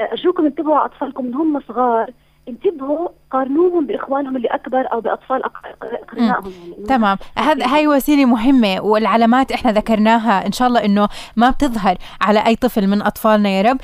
آه، 0.00 0.02
ارجوكم 0.02 0.44
انتبهوا 0.46 0.76
على 0.76 0.84
أطفالكم 0.84 1.26
من 1.26 1.34
هم 1.34 1.60
صغار؟ 1.60 2.10
انتبهوا 2.48 3.08
قارنوهم 3.30 3.86
بإخوانهم 3.86 4.36
اللي 4.36 4.48
أكبر 4.48 4.92
أو 4.92 5.00
بأطفال 5.00 5.42
أقرنائهم 5.44 6.18
يعني. 6.18 6.86
تمام. 6.88 7.18
هذا 7.38 7.66
هاي 7.66 7.86
وسيلة 7.86 8.24
مهمة 8.24 8.80
والعلامات 8.80 9.52
إحنا 9.52 9.72
ذكرناها 9.72 10.46
إن 10.46 10.52
شاء 10.52 10.68
الله 10.68 10.84
إنه 10.84 11.08
ما 11.36 11.50
بتظهر 11.50 11.96
على 12.20 12.46
أي 12.46 12.56
طفل 12.56 12.86
من 12.86 13.02
أطفالنا 13.02 13.48
يا 13.48 13.62
رب. 13.62 13.78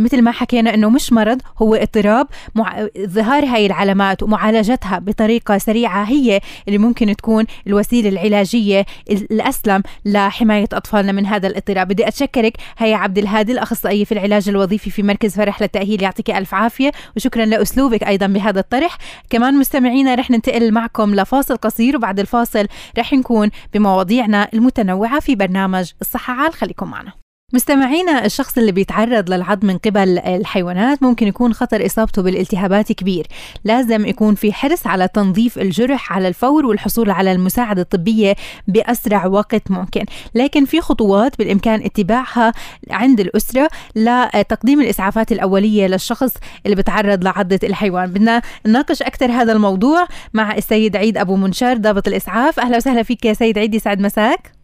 مثل 0.00 0.22
ما 0.22 0.30
حكينا 0.30 0.74
إنه 0.74 0.90
مش 0.90 1.12
مرض 1.12 1.40
هو 1.62 1.74
اضطراب. 1.74 2.26
مع... 2.54 2.86
ظهار 2.98 3.44
هاي 3.44 3.66
العلامات 3.66 4.22
ومعالجتها 4.22 4.98
بطريقة 4.98 5.58
سريعة 5.58 6.02
هي 6.04 6.40
اللي 6.68 6.78
ممكن 6.78 7.16
تكون 7.16 7.44
الوسيلة 7.66 8.08
العلاجية 8.08 8.86
الأسلم 9.10 9.82
لحماية 10.04 10.68
أطفالنا 10.72 11.12
من 11.12 11.26
هذا 11.26 11.46
الاضطراب. 11.46 11.88
بدي 11.88 12.08
أتشكرك 12.08 12.52
هيا 12.78 12.96
عبد 12.96 13.18
الهادي 13.18 13.52
الاخصائيه 13.52 14.04
في 14.04 14.12
العلاج 14.12 14.48
الوظيفي 14.48 14.90
في 14.90 15.02
مركز 15.02 15.36
فرح 15.36 15.62
للتأهيل 15.62 16.02
يعطيك 16.02 16.30
ألف 16.30 16.54
عافية 16.54 16.92
وشكرا 17.16 17.44
لأسلوبك 17.44 18.04
أيضا 18.04 18.26
بهذا 18.26 18.60
الطرح. 18.60 18.87
كمان 19.30 19.54
مستمعينا 19.54 20.14
رح 20.14 20.30
ننتقل 20.30 20.72
معكم 20.72 21.14
لفاصل 21.14 21.56
قصير 21.56 21.96
وبعد 21.96 22.20
الفاصل 22.20 22.66
رح 22.98 23.12
نكون 23.12 23.50
بمواضيعنا 23.74 24.48
المتنوعة 24.54 25.20
في 25.20 25.34
برنامج 25.34 25.92
الصحة 26.00 26.34
عال. 26.34 26.52
خليكم 26.52 26.90
معنا. 26.90 27.27
مستمعينا 27.52 28.24
الشخص 28.24 28.58
اللي 28.58 28.72
بيتعرض 28.72 29.30
للعض 29.30 29.64
من 29.64 29.78
قبل 29.78 30.18
الحيوانات 30.18 31.02
ممكن 31.02 31.26
يكون 31.26 31.52
خطر 31.52 31.86
إصابته 31.86 32.22
بالالتهابات 32.22 32.92
كبير. 32.92 33.26
لازم 33.64 34.06
يكون 34.06 34.34
في 34.34 34.52
حرص 34.52 34.86
على 34.86 35.08
تنظيف 35.08 35.58
الجرح 35.58 36.12
على 36.12 36.28
الفور 36.28 36.66
والحصول 36.66 37.10
على 37.10 37.32
المساعدة 37.32 37.82
الطبية 37.82 38.36
بأسرع 38.66 39.26
وقت 39.26 39.70
ممكن. 39.70 40.04
لكن 40.34 40.64
في 40.64 40.80
خطوات 40.80 41.38
بالإمكان 41.38 41.82
اتباعها 41.82 42.52
عند 42.90 43.20
الأسرة 43.20 43.68
لتقديم 43.96 44.80
الإسعافات 44.80 45.32
الأولية 45.32 45.86
للشخص 45.86 46.34
اللي 46.64 46.76
بيتعرض 46.76 47.24
لعضة 47.24 47.60
الحيوان. 47.64 48.06
بدنا 48.10 48.42
نناقش 48.66 49.02
أكثر 49.02 49.30
هذا 49.30 49.52
الموضوع 49.52 50.06
مع 50.34 50.56
السيد 50.56 50.96
عيد 50.96 51.18
أبو 51.18 51.36
منشار 51.36 51.76
ضابط 51.76 52.08
الإسعاف. 52.08 52.60
أهلا 52.60 52.76
وسهلا 52.76 53.02
فيك 53.02 53.24
يا 53.24 53.32
سيد 53.32 53.58
عيد 53.58 53.74
يسعد 53.74 54.00
مساك. 54.00 54.57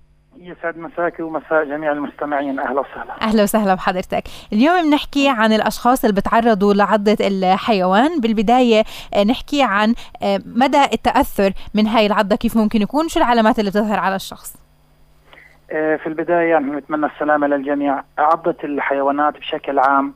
يسعد 0.45 0.79
مساك 0.79 1.21
ومساء 1.21 1.65
جميع 1.65 1.93
المستمعين. 1.93 2.61
أهلا 2.61 2.81
وسهلا. 2.81 3.23
أهلا 3.23 3.43
وسهلا 3.43 3.75
بحضرتك. 3.75 4.23
اليوم 4.53 4.91
بنحكي 4.91 5.29
عن 5.29 5.53
الأشخاص 5.53 6.05
اللي 6.05 6.21
بتعرضوا 6.21 6.75
لعضة 6.75 7.17
الحيوان. 7.21 8.21
بالبداية 8.21 8.85
آه، 9.15 9.25
نحكي 9.25 9.63
عن 9.63 9.95
آه، 10.23 10.41
مدى 10.47 10.85
التأثر 10.93 11.53
من 11.75 11.87
هاي 11.87 12.07
العضة 12.07 12.37
كيف 12.37 12.57
ممكن 12.57 12.83
يكون 12.83 13.09
شو 13.09 13.21
العلامات 13.21 13.59
اللي 13.59 13.71
بتظهر 13.71 13.99
على 13.99 14.17
الشخص؟ 14.17 14.57
آه، 15.71 15.97
في 15.97 16.07
البداية 16.07 16.51
يعني 16.51 16.71
نتمنى 16.71 17.07
السلامة 17.07 17.47
للجميع. 17.47 18.03
عضة 18.19 18.57
الحيوانات 18.65 19.39
بشكل 19.39 19.79
عام 19.79 20.15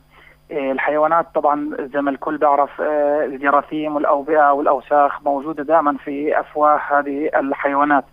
الحيوانات 0.51 1.27
طبعا 1.35 1.71
زي 1.95 2.01
ما 2.01 2.11
الكل 2.11 2.39
بيعرف 2.39 2.81
الجراثيم 3.25 3.97
والأوبئة 3.97 4.53
والأوساخ 4.53 5.23
موجودة 5.23 5.63
دائما 5.63 5.97
في 6.05 6.41
أفواه 6.41 6.81
هذه 6.91 7.31
الحيوانات. 7.37 8.05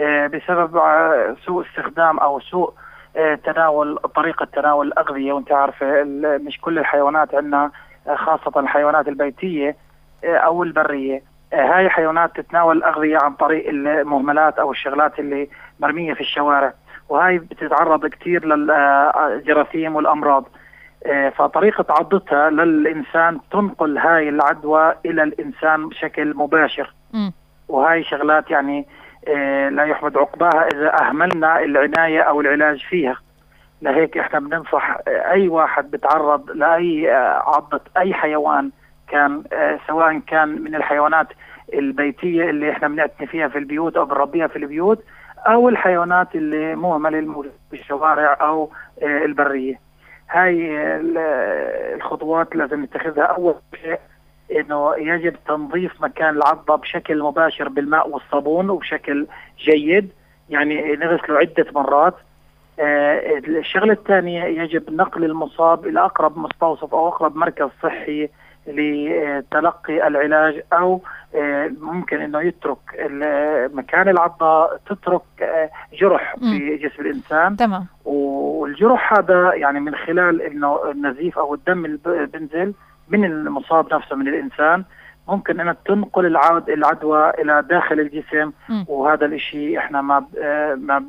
بسبب 0.00 0.76
آه، 0.76 1.36
سوء 1.44 1.66
استخدام 1.66 2.18
أو 2.18 2.40
سوء 2.40 2.72
آه، 3.16 3.34
تناول 3.34 3.96
طريقة 3.96 4.44
تناول 4.44 4.86
الأغذية. 4.86 5.32
وأنت 5.32 5.52
عارفه 5.52 6.02
مش 6.46 6.60
كل 6.60 6.78
الحيوانات 6.78 7.34
عندنا 7.34 7.70
خاصة 8.14 8.60
الحيوانات 8.60 9.08
البيتية 9.08 9.76
أو 10.24 10.62
البرية. 10.62 11.22
هاي 11.52 11.88
حيوانات 11.90 12.40
تتناول 12.40 12.76
الأغذية 12.76 13.18
عن 13.18 13.32
طريق 13.32 13.68
المهملات 13.68 14.58
أو 14.58 14.70
الشغلات 14.70 15.18
اللي 15.18 15.48
مرمية 15.80 16.14
في 16.14 16.20
الشوارع. 16.20 16.72
وهاي 17.08 17.38
بتتعرض 17.38 18.06
كثير 18.06 18.44
للجراثيم 18.46 19.96
والأمراض. 19.96 20.44
فطريقة 21.36 21.84
عضتها 21.90 22.50
للإنسان 22.50 23.40
تنقل 23.50 23.98
هاي 23.98 24.28
العدوى 24.28 24.94
إلى 25.06 25.22
الإنسان 25.22 25.88
بشكل 25.88 26.34
مباشر. 26.36 26.94
م. 27.12 27.30
وهاي 27.68 28.04
شغلات 28.04 28.50
يعني 28.50 28.78
آه، 28.80 29.05
لا 29.70 29.84
يحمد 29.84 30.16
عقباها 30.18 30.66
إذا 30.74 31.02
أهملنا 31.02 31.60
العناية 31.60 32.20
أو 32.20 32.40
العلاج 32.40 32.84
فيها. 32.88 33.16
لهيك 33.82 34.18
إحنا 34.18 34.40
بننصح 34.40 34.96
أي 35.08 35.48
واحد 35.48 35.90
بتعرض 35.90 36.50
لأي 36.50 37.12
آه، 37.12 37.42
عضة 37.46 37.80
أي 37.96 38.14
حيوان 38.14 38.70
كان 39.08 39.42
آه، 39.52 39.78
سواء 39.86 40.18
كان 40.18 40.48
من 40.62 40.74
الحيوانات 40.74 41.26
البيتية 41.74 42.50
اللي 42.50 42.70
إحنا 42.70 42.88
بنعتني 42.88 43.26
فيها 43.26 43.48
في 43.48 43.58
البيوت 43.58 43.96
أو 43.96 44.04
بنربيها 44.04 44.46
في 44.46 44.56
البيوت 44.56 45.04
أو 45.46 45.68
الحيوانات 45.68 46.34
اللي 46.34 46.74
مهمله 46.74 47.44
في 47.70 47.80
الشوارع 47.80 48.38
أو 48.40 48.70
البرية. 49.02 49.80
هاي 50.30 50.76
الخطوات 51.94 52.56
لازم 52.56 52.82
نتخذها. 52.82 53.24
أول 53.24 53.54
شيء 53.82 53.98
إنه 54.52 54.94
يجب 54.96 55.36
تنظيف 55.48 56.02
مكان 56.02 56.36
العضة 56.36 56.76
بشكل 56.76 57.22
مباشر 57.22 57.68
بالماء 57.68 58.08
والصابون 58.08 58.70
وبشكل 58.70 59.26
جيد. 59.58 60.12
يعني 60.50 60.96
نغسله 60.96 61.38
عدة 61.38 61.66
مرات. 61.74 62.14
آه 62.80 63.38
الشغلة 63.38 63.92
الثانية 63.92 64.44
يجب 64.44 64.90
نقل 64.90 65.24
المصاب 65.24 65.86
إلى 65.86 66.00
أقرب 66.00 66.38
مستوصف 66.38 66.94
أو 66.94 67.08
أقرب 67.08 67.36
مركز 67.36 67.68
صحي 67.82 68.28
لتلقي 68.66 70.06
العلاج 70.06 70.62
أو 70.72 71.00
آه 71.34 71.70
ممكن 71.80 72.20
إنه 72.20 72.40
يترك 72.40 72.78
مكان 73.74 74.08
العضة 74.08 74.76
تترك 74.76 75.22
آه 75.42 75.70
جرح 76.00 76.36
في 76.36 76.76
جسم 76.76 77.02
الإنسان. 77.02 77.56
تمام. 77.56 77.86
والجرح 78.04 79.12
هذا 79.12 79.54
يعني 79.54 79.80
من 79.80 79.94
خلال 79.94 80.42
إنه 80.42 80.90
النزيف 80.90 81.38
أو 81.38 81.54
الدم 81.54 81.84
اللي 81.84 82.26
بنزل 82.26 82.74
من 83.08 83.24
المصاب 83.24 83.94
نفسه 83.94 84.16
من 84.16 84.28
الإنسان 84.28 84.84
ممكن 85.28 85.60
انها 85.60 85.76
تنقل 85.86 86.26
العود 86.26 86.70
العدوى 86.70 87.30
إلى 87.30 87.64
داخل 87.70 88.00
الجسم. 88.00 88.52
م. 88.68 88.84
وهذا 88.88 89.26
الشيء 89.26 89.78
إحنا 89.78 90.00
ما 90.00 90.24
ما 90.76 91.04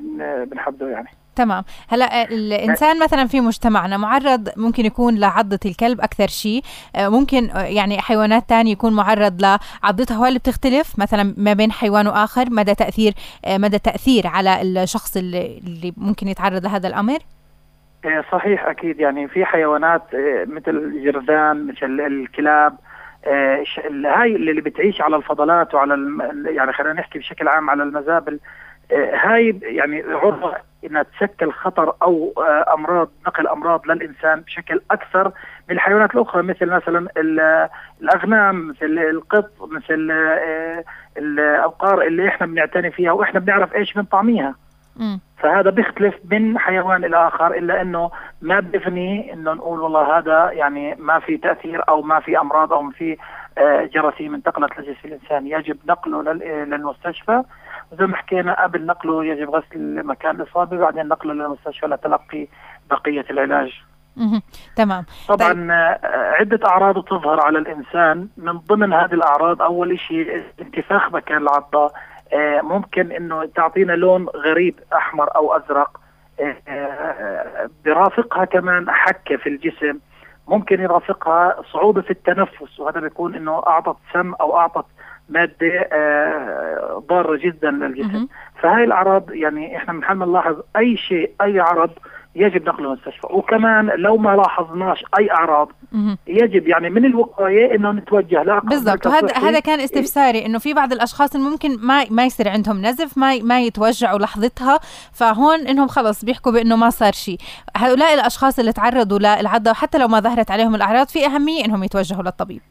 بنحبه 0.45 0.87
يعني. 0.87 1.09
تمام. 1.37 1.63
هلأ 1.87 2.23
الإنسان 2.23 2.99
مثلا 3.03 3.27
في 3.27 3.41
مجتمعنا 3.41 3.97
معرض 3.97 4.49
ممكن 4.57 4.85
يكون 4.85 5.15
لعضة 5.15 5.59
الكلب 5.65 6.01
أكثر 6.01 6.27
شيء 6.27 6.63
آه، 6.95 7.09
ممكن 7.09 7.49
آه، 7.49 7.61
يعني 7.63 8.01
حيوانات 8.01 8.43
ثانية 8.49 8.71
يكون 8.71 8.93
معرض 8.93 9.41
لعضتها. 9.41 10.17
هو 10.17 10.25
اللي 10.25 10.39
بتختلف 10.39 10.99
مثلا 10.99 11.33
ما 11.37 11.53
بين 11.53 11.71
حيوان 11.71 12.07
وآخر؟ 12.07 12.49
مدى 12.49 12.75
تأثير 12.75 13.13
آه، 13.45 13.57
مدى 13.57 13.79
تأثير 13.79 14.27
على 14.27 14.61
الشخص 14.61 15.17
اللي, 15.17 15.61
اللي 15.67 15.93
ممكن 15.97 16.27
يتعرض 16.27 16.65
لهذا 16.65 16.87
الأمر؟ 16.87 17.19
صحيح 18.31 18.65
أكيد. 18.67 18.99
يعني 18.99 19.27
في 19.27 19.45
حيوانات 19.45 20.01
إيه، 20.13 20.45
مثل 20.45 20.71
الجرذان 20.77 21.67
مثل 21.67 22.01
الكلاب 22.01 22.77
إيه، 23.27 23.63
هاي 24.05 24.35
اللي 24.35 24.61
بتعيش 24.61 25.01
على 25.01 25.15
الفضلات 25.15 25.73
وعلى 25.73 25.95
يعني 26.45 26.73
خلينا 26.73 26.93
نحكي 26.93 27.19
بشكل 27.19 27.47
عام 27.47 27.69
على 27.69 27.83
المزابل 27.83 28.39
هاي 29.13 29.59
يعني 29.61 30.03
عرضة 30.07 30.53
إنها 30.85 31.03
تشكل 31.03 31.51
خطر 31.51 31.93
أو 32.01 32.33
أمراض 32.73 33.09
نقل 33.27 33.47
أمراض 33.47 33.87
للإنسان 33.87 34.41
بشكل 34.41 34.81
أكثر 34.91 35.27
من 35.69 35.75
الحيوانات 35.75 36.15
الأخرى 36.15 36.43
مثل 36.43 36.65
مثلا 36.65 37.07
الأغنام 38.01 38.67
مثل 38.67 38.85
القط 38.99 39.51
مثل 39.71 40.11
الأوقار 41.17 42.01
اللي 42.01 42.27
إحنا 42.27 42.47
بنعتني 42.47 42.91
فيها 42.91 43.11
وإحنا 43.11 43.39
بنعرف 43.39 43.75
إيش 43.75 43.93
بنطعميها 43.93 44.55
فهذا 45.37 45.69
بيختلف 45.69 46.15
من 46.31 46.59
حيوان 46.59 47.05
إلى 47.05 47.27
آخر 47.27 47.47
إلا 47.47 47.81
إنه 47.81 48.11
ما 48.41 48.59
بيفني 48.59 49.33
إنه 49.33 49.53
نقول 49.53 49.79
والله 49.79 50.17
هذا 50.17 50.51
يعني 50.51 50.95
ما 50.95 51.19
في 51.19 51.37
تأثير 51.37 51.89
أو 51.89 52.01
ما 52.01 52.19
في 52.19 52.39
أمراض 52.39 52.73
أو 52.73 52.89
في 52.89 53.17
آه، 53.57 53.89
جراثيم 53.93 54.35
انتقلت 54.35 54.79
لجسم 54.79 54.99
الإنسان. 55.05 55.47
يجب 55.47 55.77
نقله 55.87 56.33
للمستشفى. 56.63 57.43
وزي 57.91 58.05
ما 58.05 58.17
حكينا 58.17 58.63
قبل 58.63 58.85
نقله 58.85 59.25
يجب 59.25 59.49
غسل 59.49 60.05
مكان 60.05 60.35
الإصابة 60.41 60.77
بعدين 60.77 61.07
نقله 61.07 61.33
للمستشفى 61.33 61.85
لتلقي 61.85 62.47
بقية 62.89 63.25
العلاج. 63.29 63.81
تمام. 64.75 65.05
طبعا 65.27 65.53
طيب. 65.53 65.71
عدة 66.39 66.69
أعراض 66.69 67.03
تظهر 67.03 67.41
على 67.41 67.59
الإنسان. 67.59 68.27
من 68.37 68.51
ضمن 68.51 68.93
هذه 68.93 69.13
الأعراض 69.13 69.61
أول 69.61 69.99
شيء 69.99 70.43
انتفاخ 70.61 71.13
مكان 71.13 71.37
العضة. 71.37 71.85
آه، 71.85 71.91
ممكن 72.61 73.11
إنه 73.11 73.45
تعطينا 73.45 73.93
لون 73.93 74.25
غريب 74.25 74.79
أحمر 74.93 75.35
أو 75.35 75.57
أزرق. 75.57 75.99
آه، 76.39 76.57
آه، 76.67 77.69
برافقها 77.85 78.45
كمان 78.45 78.89
حكة 78.89 79.37
في 79.37 79.49
الجسم. 79.49 79.99
ممكن 80.47 80.81
يرافقها 80.81 81.61
صعوبة 81.73 82.01
في 82.01 82.11
التنفس 82.11 82.79
وهذا 82.79 82.99
بيكون 82.99 83.35
إنه 83.35 83.63
أعطت 83.67 83.97
سم 84.13 84.33
أو 84.33 84.57
أعطت 84.57 84.85
مادة 85.29 85.89
ضارة 87.09 87.37
جدا 87.37 87.71
للجسم. 87.71 88.27
فهاي 88.61 88.83
الأعراض 88.83 89.31
يعني 89.31 89.77
إحنا 89.77 89.93
بنحاول 89.93 90.29
نلاحظ 90.29 90.55
أي 90.77 90.97
شيء 90.97 91.31
أي 91.41 91.59
عرض 91.59 91.89
يجب 92.35 92.67
نقله 92.67 92.87
المستشفى. 92.87 93.27
وكمان 93.29 93.85
لو 93.85 94.17
ما 94.17 94.35
لاحظناش 94.35 95.05
أي 95.19 95.31
أعراض 95.31 95.71
يجب 96.27 96.67
يعني 96.67 96.89
من 96.89 97.05
الوقاية 97.05 97.75
إنه 97.75 97.91
نتوجه 97.91 98.43
لا 98.43 98.59
بالضبط. 98.59 99.05
وهذا 99.07 99.33
هذا 99.37 99.59
كان 99.59 99.79
استفساري 99.79 100.45
إنه 100.45 100.59
في 100.59 100.73
بعض 100.73 100.93
الأشخاص 100.93 101.35
ممكن 101.35 101.77
ما 101.79 102.05
ما 102.09 102.25
يصير 102.25 102.49
عندهم 102.49 102.81
نزف 102.81 103.17
ما 103.17 103.39
ما 103.43 103.61
يتوجعوا 103.61 104.19
لحظتها. 104.19 104.79
فهون 105.13 105.67
إنهم 105.67 105.87
خلص 105.87 106.25
بيحكوا 106.25 106.51
بإنه 106.51 106.75
ما 106.75 106.89
صار 106.89 107.11
شيء. 107.11 107.37
هؤلاء 107.77 108.13
الأشخاص 108.13 108.59
اللي 108.59 108.73
تعرضوا 108.73 109.19
للعضة 109.19 109.73
حتى 109.73 109.97
لو 109.97 110.07
ما 110.07 110.19
ظهرت 110.19 110.51
عليهم 110.51 110.75
الأعراض 110.75 111.07
في 111.07 111.25
أهمية 111.25 111.65
إنهم 111.65 111.83
يتوجهوا 111.83 112.23
للطبيب. 112.23 112.61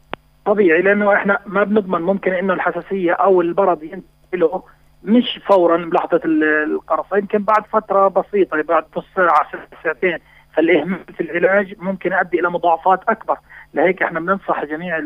طبيعي 0.47 0.81
لأنه 0.81 1.13
إحنا 1.13 1.39
ما 1.45 1.63
بنضمن 1.63 2.01
ممكن 2.01 2.33
إنه 2.33 2.53
الحساسية 2.53 3.11
أو 3.13 3.41
المرض 3.41 3.83
ينتهي 3.83 4.03
له 4.33 4.63
مش 5.03 5.39
فورا 5.47 5.77
بلحظة 5.77 6.21
القرصه 6.25 7.17
يمكن 7.17 7.43
بعد 7.43 7.65
فترة 7.65 8.07
بسيطة 8.07 8.61
بعد 8.61 8.85
نص 8.97 9.05
ساعة 9.15 9.47
ساعتين 9.83 10.17
فالإهمال 10.53 10.99
في 11.17 11.21
العلاج 11.23 11.75
ممكن 11.79 12.11
يؤدي 12.11 12.39
إلى 12.39 12.49
مضاعفات 12.49 12.99
أكبر. 13.09 13.37
لهيك 13.73 14.03
إحنا 14.03 14.19
بننصح 14.19 14.65
جميع 14.65 14.97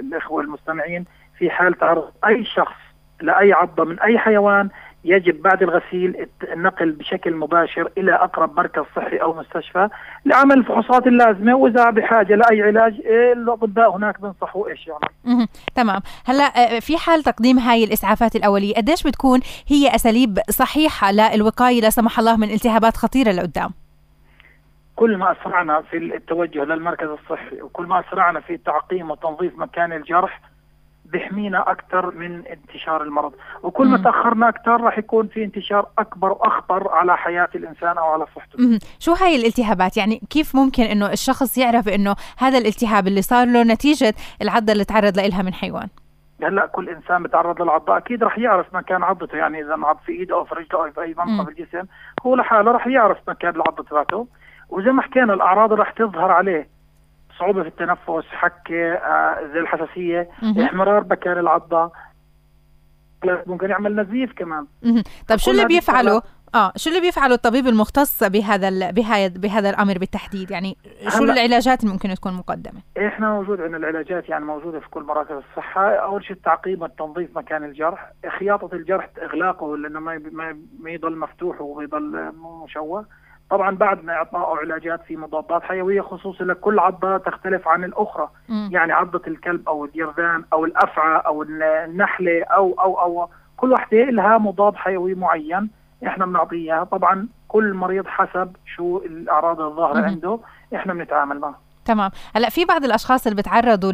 الإخوة 0.00 0.42
المستمعين 0.42 1.04
في 1.38 1.50
حال 1.50 1.74
تعرض 1.74 2.12
أي 2.26 2.44
شخص 2.44 2.76
لأي 3.20 3.52
عضة 3.52 3.84
من 3.84 4.00
أي 4.00 4.18
حيوان 4.18 4.68
يجب 5.04 5.42
بعد 5.42 5.62
الغسيل 5.62 6.26
النقل 6.52 6.92
بشكل 6.92 7.34
مباشر 7.34 7.90
إلى 7.98 8.14
أقرب 8.14 8.56
مركز 8.56 8.82
صحي 8.96 9.16
أو 9.16 9.34
مستشفى 9.34 9.88
لعمل 10.24 10.58
الفحوصات 10.58 11.06
اللازمه 11.06 11.54
وإذا 11.54 11.90
بحاجة 11.90 12.34
لأي 12.34 12.62
علاج 12.62 13.00
إيه، 13.04 13.32
الأطباء 13.32 13.96
هناك 13.96 14.20
بنصحوا 14.20 14.68
إيش 14.68 14.86
يعني. 14.86 15.48
تمام، 15.74 16.00
هلا 16.26 16.44
آه، 16.44 16.78
في 16.78 16.96
حال 16.96 17.22
تقديم 17.22 17.58
هاي 17.58 17.84
الإسعافات 17.84 18.36
الأولية 18.36 18.74
قديش 18.74 19.02
بتكون 19.02 19.40
هي 19.68 19.94
أساليب 19.94 20.38
صحيحة 20.50 21.12
للوقاية 21.12 21.80
لا 21.80 21.90
سمح 21.90 22.18
الله 22.18 22.36
من 22.36 22.50
التهابات 22.50 22.96
خطيرة 22.96 23.30
لقدام؟ 23.30 23.70
كل 24.96 25.16
ما 25.16 25.32
أسرعنا 25.32 25.82
في 25.82 25.96
التوجه 25.96 26.64
للمركز 26.64 27.08
الصحي 27.08 27.62
وكل 27.62 27.86
ما 27.86 28.00
أسرعنا 28.00 28.40
في 28.40 28.56
تعقيم 28.56 29.10
وتنظيف 29.10 29.58
مكان 29.58 29.92
الجرح 29.92 30.40
بيحمينا 31.12 31.70
أكثر 31.70 32.14
من 32.14 32.46
انتشار 32.46 33.02
المرض. 33.02 33.32
وكل 33.62 33.88
ما 33.88 33.98
تأخرنا 33.98 34.48
أكثر 34.48 34.80
راح 34.80 34.98
يكون 34.98 35.28
في 35.28 35.44
انتشار 35.44 35.86
أكبر 35.98 36.32
وأخطر 36.32 36.88
على 36.88 37.16
حياة 37.16 37.48
الإنسان 37.54 37.98
أو 37.98 38.04
على 38.04 38.26
صحته. 38.36 38.78
شو 38.98 39.12
هاي 39.12 39.36
الالتهابات؟ 39.36 39.96
يعني 39.96 40.20
كيف 40.30 40.56
ممكن 40.56 40.82
إنه 40.82 41.12
الشخص 41.12 41.58
يعرف 41.58 41.88
إنه 41.88 42.14
هذا 42.38 42.58
الالتهاب 42.58 43.06
اللي 43.06 43.22
صار 43.22 43.46
له 43.46 43.62
نتيجة 43.62 44.14
العضة 44.42 44.72
اللي 44.72 44.84
تعرض 44.84 45.18
لها 45.18 45.42
من 45.42 45.54
حيوان؟ 45.54 45.88
هلأ 46.42 46.66
كل 46.66 46.88
إنسان 46.88 47.22
بتعرض 47.22 47.62
للعضة 47.62 47.96
أكيد 47.96 48.24
رح 48.24 48.38
يعرف 48.38 48.74
مكان 48.74 49.02
عضته. 49.02 49.36
يعني 49.36 49.60
إذا 49.60 49.74
انعض 49.74 49.98
في 50.06 50.12
إيده 50.12 50.34
أو 50.34 50.44
في 50.44 50.54
رجله 50.54 50.86
أو 50.86 50.90
في 50.90 51.02
أي 51.02 51.14
منطقه 51.18 51.44
في 51.44 51.50
الجسم 51.50 51.86
هو 52.26 52.34
لحاله 52.34 52.72
رح 52.72 52.86
يعرف 52.86 53.18
مكان 53.28 53.54
العضة 53.54 53.82
تبعته 53.82 54.26
وزي 54.68 54.90
ما 54.90 55.02
حكينا 55.02 55.34
الأعراض 55.34 55.72
رح 55.72 55.90
تظهر 55.90 56.30
عليه. 56.30 56.79
صعوبة 57.40 57.62
في 57.62 57.68
التنفس 57.68 58.24
حكة 58.30 58.92
آه 58.94 59.46
زي 59.52 59.58
الحساسية 59.58 60.28
احمرار 60.64 61.00
بكر 61.00 61.40
العضة. 61.40 61.92
ممكن 63.46 63.70
يعمل 63.70 63.96
نزيف 63.96 64.32
كمان. 64.32 64.66
طيب 65.28 65.38
شو 65.38 65.50
اللي 65.50 65.64
بيفعله؟ 65.64 66.22
آه 66.54 66.72
شو 66.76 66.90
اللي 66.90 67.00
بيفعله 67.00 67.34
الطبيب 67.34 67.66
المختص 67.66 68.24
بهذا 68.24 68.90
بهذا 68.90 69.28
بهذا 69.28 69.70
الأمر 69.70 69.98
بالتحديد؟ 69.98 70.50
يعني 70.50 70.76
شو 71.08 71.24
العلاجات 71.24 71.80
اللي 71.80 71.92
ممكن 71.92 72.14
تكون 72.14 72.32
مقدمة؟ 72.32 72.80
إحنا 73.06 73.30
موجود 73.30 73.60
عندنا 73.60 73.76
العلاجات 73.76 74.28
يعني 74.28 74.44
موجودة 74.44 74.80
في 74.80 74.88
كل 74.88 75.02
مراكز 75.02 75.30
الصحة. 75.50 75.94
أول 75.94 76.24
شيء 76.24 76.36
التعقيم 76.36 76.82
والتنظيف 76.82 77.36
مكان 77.36 77.64
الجرح. 77.64 78.12
خياطة 78.38 78.74
الجرح 78.74 79.08
إغلاقه 79.22 79.76
لأنه 79.76 80.00
ما 80.00 80.18
ما 80.80 80.90
يضل 80.90 81.18
مفتوح 81.18 81.60
ويضل 81.60 82.32
مشوه. 82.64 83.06
طبعا 83.50 83.76
بعدنا 83.76 84.12
إعطاء 84.12 84.56
علاجات 84.56 85.02
في 85.02 85.16
مضادات 85.16 85.62
حيوية 85.62 86.00
خصوصا 86.00 86.44
لكل 86.44 86.78
عضة 86.78 87.16
تختلف 87.18 87.68
عن 87.68 87.84
الأخرى. 87.84 88.28
م. 88.48 88.68
يعني 88.72 88.92
عضة 88.92 89.22
الكلب 89.26 89.68
أو 89.68 89.84
الديرذان 89.84 90.44
أو 90.52 90.64
الأفعى 90.64 91.22
أو 91.26 91.42
النحلة 91.42 92.44
أو 92.44 92.74
أو 92.80 93.00
أو 93.00 93.28
كل 93.56 93.72
وحدة 93.72 94.04
لها 94.04 94.38
مضاد 94.38 94.76
حيوي 94.76 95.14
معين 95.14 95.70
إحنا 96.06 96.26
بنعطيه 96.26 96.56
إياها. 96.56 96.84
طبعا 96.84 97.28
كل 97.48 97.74
مريض 97.74 98.06
حسب 98.06 98.56
شو 98.76 98.98
الأعراض 98.98 99.60
الظاهرة 99.60 99.98
عنده 100.06 100.38
إحنا 100.74 100.94
بنتعامل 100.94 101.38
معه. 101.38 101.69
تمام. 101.90 102.10
هلا 102.36 102.48
في 102.48 102.64
بعض 102.64 102.84
الأشخاص 102.84 103.26
اللي 103.26 103.42
بتعرضوا 103.42 103.92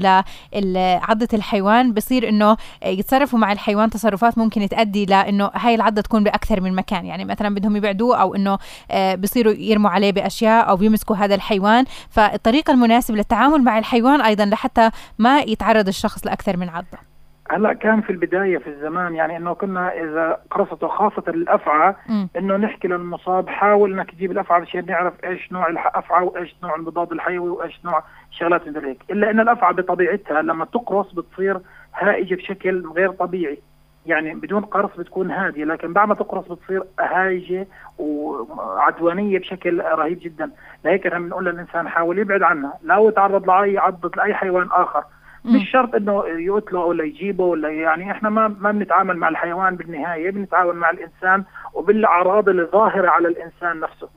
لعضه 0.55 1.29
الحيوان 1.33 1.93
بصير 1.93 2.29
إنه 2.29 2.57
يتصرفوا 2.85 3.39
مع 3.39 3.53
الحيوان 3.53 3.91
تصرفات 3.91 4.39
ممكن 4.39 4.69
تؤدي 4.69 5.07
لأنه 5.07 5.51
هاي 5.55 5.75
العضة 5.75 6.01
تكون 6.03 6.25
بأكثر 6.25 6.61
من 6.61 6.73
مكان. 6.75 7.07
يعني 7.07 7.25
مثلا 7.25 7.55
بدهم 7.55 7.77
يبعدوه 7.77 8.17
أو 8.17 8.35
إنه 8.35 8.59
آه، 8.91 9.15
بصيروا 9.15 9.53
يرموا 9.53 9.91
عليه 9.91 10.13
بأشياء 10.13 10.69
أو 10.69 10.77
بيمسكوا 10.77 11.17
هذا 11.17 11.35
الحيوان. 11.35 11.85
فالطريقة 12.11 12.71
المناسبة 12.71 13.17
للتعامل 13.17 13.63
مع 13.63 13.79
الحيوان 13.79 14.21
أيضا 14.21 14.45
لحتى 14.45 14.91
ما 15.19 15.41
يتعرض 15.41 15.89
الشخص 15.89 16.27
لأكثر 16.27 16.57
من 16.57 16.69
عضة. 16.69 17.16
هلا 17.51 17.73
كان 17.73 18.01
في 18.01 18.11
البداية 18.11 18.59
في 18.59 18.67
الزمان 18.71 19.15
يعني 19.15 19.37
إنه 19.37 19.55
كنا 19.55 19.89
إذا 20.03 20.41
قرصته 20.51 20.89
خاصة 20.89 21.23
الأفعى 21.29 21.95
إنه 22.37 22.57
نحكي 22.57 22.89
للمصاب 22.89 23.49
حاول 23.49 23.93
إنك 23.93 24.11
تجيب 24.11 24.31
الأفعى 24.31 24.61
عشان 24.61 24.87
نعرف 24.87 25.15
إيش 25.25 25.53
نوع 25.53 25.67
الافعى 25.69 26.25
وإيش 26.25 26.57
نوع 26.63 26.75
المضاد 26.77 27.13
الحيوي 27.13 27.49
وإيش 27.49 27.85
نوع 27.85 28.03
شغلات 28.31 28.69
مثل 28.69 28.87
هيك. 28.87 29.03
إلا 29.11 29.31
إن 29.31 29.41
الأفعى 29.41 29.73
بطبيعتها 29.73 30.43
لما 30.43 30.65
تقرص 30.65 31.13
بتصير 31.15 31.61
هائجة 31.95 32.35
بشكل 32.35 32.87
غير 32.97 33.11
طبيعي. 33.11 33.59
يعني 34.07 34.35
بدون 34.35 34.63
قرص 34.65 34.91
بتكون 34.99 35.31
هادية 35.31 35.65
لكن 35.65 35.93
بعد 35.93 36.09
ما 36.09 36.15
تقرص 36.15 36.49
بتصير 36.49 36.83
هايجة 37.01 37.67
وعدوانية 37.99 39.39
بشكل 39.39 39.81
رهيب 39.81 40.19
جدا. 40.23 40.51
لهيك 40.85 41.07
إحنا 41.07 41.19
بنقول 41.19 41.45
للإنسان 41.45 41.89
حاول 41.89 42.19
يبعد 42.19 42.43
عنها. 42.43 42.79
لو 42.83 43.11
تعرض 43.11 43.51
لأي 43.51 43.79
عضة 43.79 44.11
لأي 44.17 44.35
حيوان 44.35 44.69
آخر. 44.73 45.05
مش 45.47 45.71
شرط 45.71 45.95
إنه 45.95 46.25
يقتله 46.27 46.81
ولا 46.81 47.05
يجيبه 47.05 47.45
ولا 47.45 47.69
يعني 47.69 48.11
إحنا 48.11 48.31
ما 48.31 48.49
ما 48.61 48.73
بنتعامل 48.73 49.17
مع 49.17 49.29
الحيوان 49.29 49.77
بالنهاية 49.77 50.31
بنتعامل 50.31 50.73
مع 50.77 50.91
الإنسان 50.91 51.45
وبالأعراض 51.75 52.49
الظاهره 52.49 53.09
على 53.09 53.29
الإنسان 53.29 53.81
نفسه. 53.81 54.09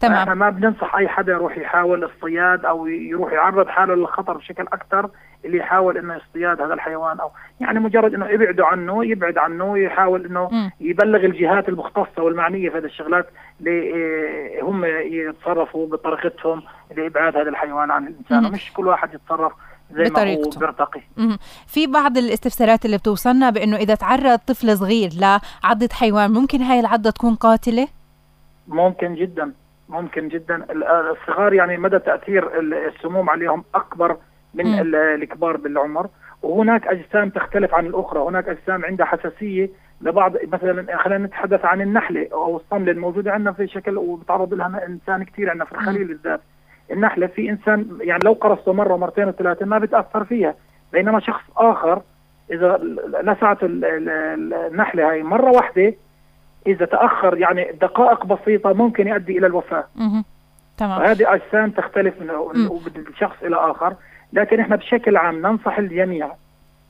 تمام. 0.00 0.14
إحنا 0.14 0.34
ما 0.34 0.50
بننصح 0.50 0.94
أي 0.96 1.08
حدا 1.08 1.32
يروح 1.32 1.58
يحاول 1.58 2.04
اصطياد 2.04 2.64
أو 2.64 2.86
يروح 2.86 3.32
يعرض 3.32 3.68
حاله 3.68 3.94
للخطر 3.94 4.36
بشكل 4.36 4.62
أكثر 4.62 5.10
اللي 5.44 5.58
يحاول 5.58 5.98
إنه 5.98 6.14
يصطياد 6.16 6.60
هذا 6.60 6.74
الحيوان 6.74 7.20
أو 7.20 7.30
يعني 7.60 7.80
مجرد 7.80 8.14
إنه 8.14 8.26
يبعدوا 8.26 8.66
عنه 8.66 9.04
يبعد 9.04 9.38
عنه 9.38 9.78
يحاول 9.78 10.26
إنه 10.26 10.70
يبلغ 10.80 11.24
الجهات 11.24 11.68
المختصة 11.68 12.22
والمعنية 12.22 12.70
في 12.70 12.78
هذه 12.78 12.84
الشغلات 12.84 13.26
اللي 13.60 14.60
هم 14.62 14.84
يتصرفوا 14.84 15.86
بطريقتهم 15.86 16.62
لإبعاد 16.96 17.36
هذا 17.36 17.48
الحيوان 17.48 17.90
عن 17.90 18.06
الإنسان. 18.06 18.44
ومش 18.46 18.72
كل 18.72 18.86
واحد 18.86 19.14
يتصرف 19.14 19.52
زي 19.92 20.04
بطريقته. 20.04 20.60
ما 20.60 20.66
هو 20.66 20.72
بيرتقي. 20.72 21.00
في 21.66 21.86
بعض 21.86 22.18
الاستفسارات 22.18 22.84
اللي 22.84 22.98
بتوصلنا 22.98 23.50
بأنه 23.50 23.76
إذا 23.76 23.94
تعرض 23.94 24.38
طفل 24.38 24.76
صغير 24.76 25.10
لعضة 25.20 25.88
حيوان 25.92 26.30
ممكن 26.30 26.62
هاي 26.62 26.80
العضة 26.80 27.10
تكون 27.10 27.34
قاتلة؟ 27.34 27.88
ممكن 28.68 29.14
جدا 29.14 29.52
ممكن 29.88 30.28
جدا. 30.28 30.66
الصغار 31.10 31.52
يعني 31.52 31.76
مدى 31.76 31.98
تأثير 31.98 32.60
السموم 32.60 33.30
عليهم 33.30 33.64
أكبر 33.74 34.16
من 34.54 34.64
م. 34.66 34.94
الكبار 34.94 35.56
بالعمر. 35.56 36.08
وهناك 36.42 36.86
أجسام 36.86 37.30
تختلف 37.30 37.74
عن 37.74 37.86
الأخرى. 37.86 38.20
هناك 38.20 38.48
أجسام 38.48 38.84
عندها 38.84 39.06
حساسية 39.06 39.70
لبعض 40.00 40.32
مثلا 40.52 40.96
خلينا 41.04 41.26
نتحدث 41.26 41.64
عن 41.64 41.80
النحلة 41.80 42.28
أو 42.32 42.56
الصملة 42.56 42.92
الموجودة 42.92 43.32
عندنا 43.32 43.52
في 43.52 43.68
شكل 43.68 43.98
وبتعرض 43.98 44.54
لها 44.54 44.86
إنسان 44.86 45.24
كثير 45.24 45.50
عندنا 45.50 45.64
في 45.64 45.72
الخليل 45.72 46.04
بالذات. 46.04 46.40
النحلة 46.90 47.26
في 47.26 47.50
إنسان 47.50 47.98
يعني 48.00 48.20
لو 48.24 48.32
قرصته 48.32 48.72
مرة 48.72 48.96
مرتين 48.96 49.28
وثلاثة 49.28 49.66
ما 49.66 49.78
بتاثر 49.78 50.24
فيها. 50.24 50.54
بينما 50.92 51.20
شخص 51.20 51.42
آخر 51.56 52.02
إذا 52.50 52.76
لسعته 53.22 53.66
النحلة 53.66 55.10
هاي 55.10 55.22
مرة 55.22 55.50
واحدة 55.50 55.94
إذا 56.66 56.84
تأخر 56.84 57.38
يعني 57.38 57.72
دقائق 57.80 58.26
بسيطة 58.26 58.72
ممكن 58.72 59.08
يؤدي 59.08 59.38
إلى 59.38 59.46
الوفاة. 59.46 59.84
تمام. 60.78 61.02
هذه 61.02 61.34
أجسام 61.34 61.70
تختلف 61.70 62.14
من 62.20 62.28
شخص 63.18 63.42
إلى 63.42 63.56
آخر. 63.56 63.94
لكن 64.32 64.60
إحنا 64.60 64.76
بشكل 64.76 65.16
عام 65.16 65.46
ننصح 65.46 65.78
الجميع 65.78 66.30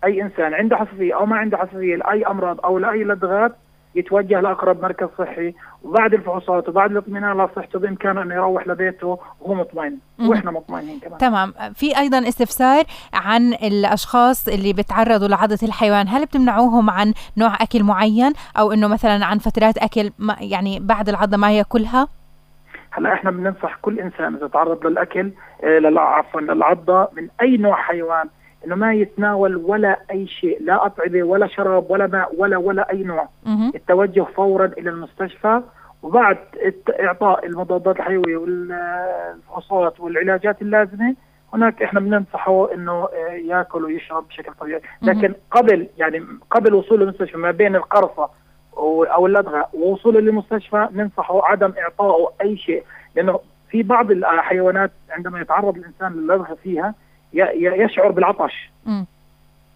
أي 0.05 0.23
إنسان 0.23 0.55
عنده 0.55 0.77
حساسية 0.77 1.15
أو 1.15 1.27
ما 1.27 1.37
عنده 1.37 1.57
حساسية 1.57 1.97
لأي 1.97 2.27
أمراض 2.27 2.61
أو 2.61 2.79
لأي 2.79 3.05
لدغات 3.05 3.53
يتوجه 3.95 4.41
لأقرب 4.41 4.83
مركز 4.83 5.09
صحي 5.19 5.55
وبعد 5.83 6.15
الفحوصات 6.15 6.69
وبعد 6.69 6.91
الاطمئنان 6.91 7.25
على 7.25 7.49
صحته 7.57 7.79
بإمكانه 7.79 8.23
انه 8.23 8.35
يروح 8.35 8.69
لبيته 8.69 9.19
وهو 9.41 9.55
مطمئن. 9.55 9.99
وإحنا 10.21 10.51
مطمئنين 10.51 11.01
كمان. 11.01 11.19
تمام. 11.19 11.53
في 11.75 11.99
أيضا 11.99 12.19
استفسار 12.19 12.85
عن 13.15 13.53
الأشخاص 13.53 14.49
اللي 14.49 14.73
بيتعرضوا 14.73 15.29
لعضه 15.29 15.59
الحيوان. 15.63 16.09
هل 16.09 16.25
بتمنعوهم 16.25 16.91
عن 16.91 17.15
نوع 17.37 17.55
أكل 17.55 17.83
معين؟ 17.83 18.33
أو 18.59 18.73
إنه 18.73 18.89
مثلا 18.89 19.27
عن 19.27 19.39
فترات 19.39 19.79
أكل 19.79 20.11
ما 20.19 20.37
يعني 20.41 20.81
بعد 20.81 21.09
العضة 21.09 21.37
ما 21.37 21.53
ياكلها 21.59 22.09
هلا 22.93 23.13
إحنا 23.13 23.31
بننصح 23.31 23.77
كل 23.83 24.01
إنسان 24.01 24.35
إذا 24.35 24.49
تعرض 24.49 24.87
للأكل 24.87 25.33
آه 25.65 26.01
عفوا 26.01 26.41
للعضة 26.41 27.09
من 27.17 27.29
أي 27.41 27.57
نوع 27.57 27.77
حيوان 27.77 28.29
إنه 28.67 28.75
ما 28.75 28.93
يتناول 28.95 29.57
ولا 29.57 30.01
أي 30.11 30.27
شيء 30.27 30.63
لا 30.63 30.87
أطعمة 30.87 31.23
ولا 31.23 31.47
شراب 31.47 31.91
ولا 31.91 32.07
ماء 32.07 32.35
ولا 32.39 32.57
ولا 32.57 32.91
أي 32.93 33.03
نوع. 33.03 33.29
التوجه 33.75 34.23
فورا 34.37 34.67
إلى 34.67 34.91
المستشفى 34.91 35.63
وبعد 36.03 36.39
إعطاء 37.01 37.47
المضادات 37.47 37.97
الحيوية 37.97 38.37
والفحوصات 38.37 40.01
والعلاجات 40.01 40.63
اللازمة 40.63 41.15
هناك 41.55 41.83
إحنا 41.83 42.01
بننصحه 42.01 42.75
إنه 42.75 42.93
آه، 42.93 43.33
ياكل 43.33 43.85
ويشرب 43.85 44.29
بشكل 44.29 44.53
طبيعي. 44.61 44.81
لكن 45.03 45.35
قبل 45.51 45.89
يعني 45.99 46.23
قبل 46.51 46.75
وصوله 46.75 47.05
للمستشفى 47.05 47.37
ما 47.37 47.51
بين 47.51 47.77
القرصة 47.77 48.31
أو 48.77 49.27
اللدغة 49.27 49.69
ووصوله 49.75 50.21
للمستشفى 50.21 50.89
ننصحه 50.93 51.45
عدم 51.45 51.73
اعطائه 51.79 52.31
أي 52.43 52.57
شيء. 52.57 52.85
لأنه 53.17 53.41
في 53.71 53.83
بعض 53.83 54.11
الحيوانات 54.11 54.91
عندما 55.11 55.41
يتعرض 55.41 55.77
الإنسان 55.77 56.13
للدغه 56.13 56.57
فيها 56.63 56.95
يشعر 57.33 58.11
بالعطش. 58.11 58.71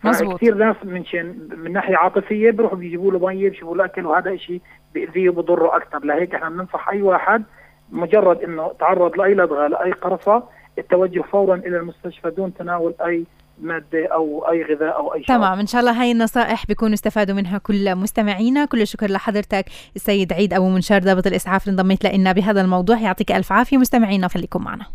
مظبوط 0.04 0.36
كثير 0.36 0.54
ناس 0.54 0.76
من 0.84 1.04
شان 1.04 1.48
من 1.56 1.72
ناحية 1.72 1.96
عاطفية 1.96 2.50
بيروحوا 2.50 2.78
بيجيبوا 2.78 3.12
له 3.12 3.18
مية 3.18 3.50
بيجيبوا 3.50 3.76
له 3.76 3.84
أكل 3.84 4.06
وهذا 4.06 4.36
شيء 4.36 4.60
بيأذيه 4.94 5.28
وبضره 5.28 5.76
أكثر. 5.76 6.04
لهيك 6.04 6.34
إحنا 6.34 6.48
بننصح 6.48 6.88
أي 6.88 7.02
واحد 7.02 7.44
مجرد 7.92 8.42
إنه 8.42 8.72
تعرض 8.80 9.18
لأي 9.18 9.34
لدغة 9.34 9.66
لأي 9.66 9.92
قرصة 9.92 10.42
التوجه 10.78 11.22
فورا 11.22 11.54
إلى 11.54 11.76
المستشفى 11.76 12.30
دون 12.30 12.54
تناول 12.54 12.94
أي 13.06 13.24
مادة 13.62 14.06
أو 14.12 14.50
أي 14.50 14.62
غذاء 14.62 14.96
أو 14.96 15.14
أي 15.14 15.24
شيء. 15.24 15.36
تمام. 15.36 15.58
إن 15.58 15.66
شاء 15.66 15.80
الله 15.80 16.02
هاي 16.02 16.12
النصائح 16.12 16.66
بيكونوا 16.66 16.94
استفادوا 16.94 17.34
منها 17.34 17.58
كل 17.58 17.94
مستمعينا. 17.96 18.64
كل 18.64 18.82
الشكر 18.82 19.10
لحضرتك 19.10 19.64
السيد 19.96 20.32
عيد 20.32 20.54
أبو 20.54 20.68
منشار 20.68 21.02
ضابط 21.02 21.26
الإسعاف. 21.26 21.68
اللي 21.68 21.80
انضميت 21.80 22.04
لنا 22.04 22.32
بهذا 22.32 22.60
الموضوع. 22.60 22.98
يعطيك 22.98 23.32
ألف 23.32 23.52
عافية 23.52 23.76
مستمعينا 23.76 24.28
خليكم 24.28 24.64
معنا. 24.64 24.86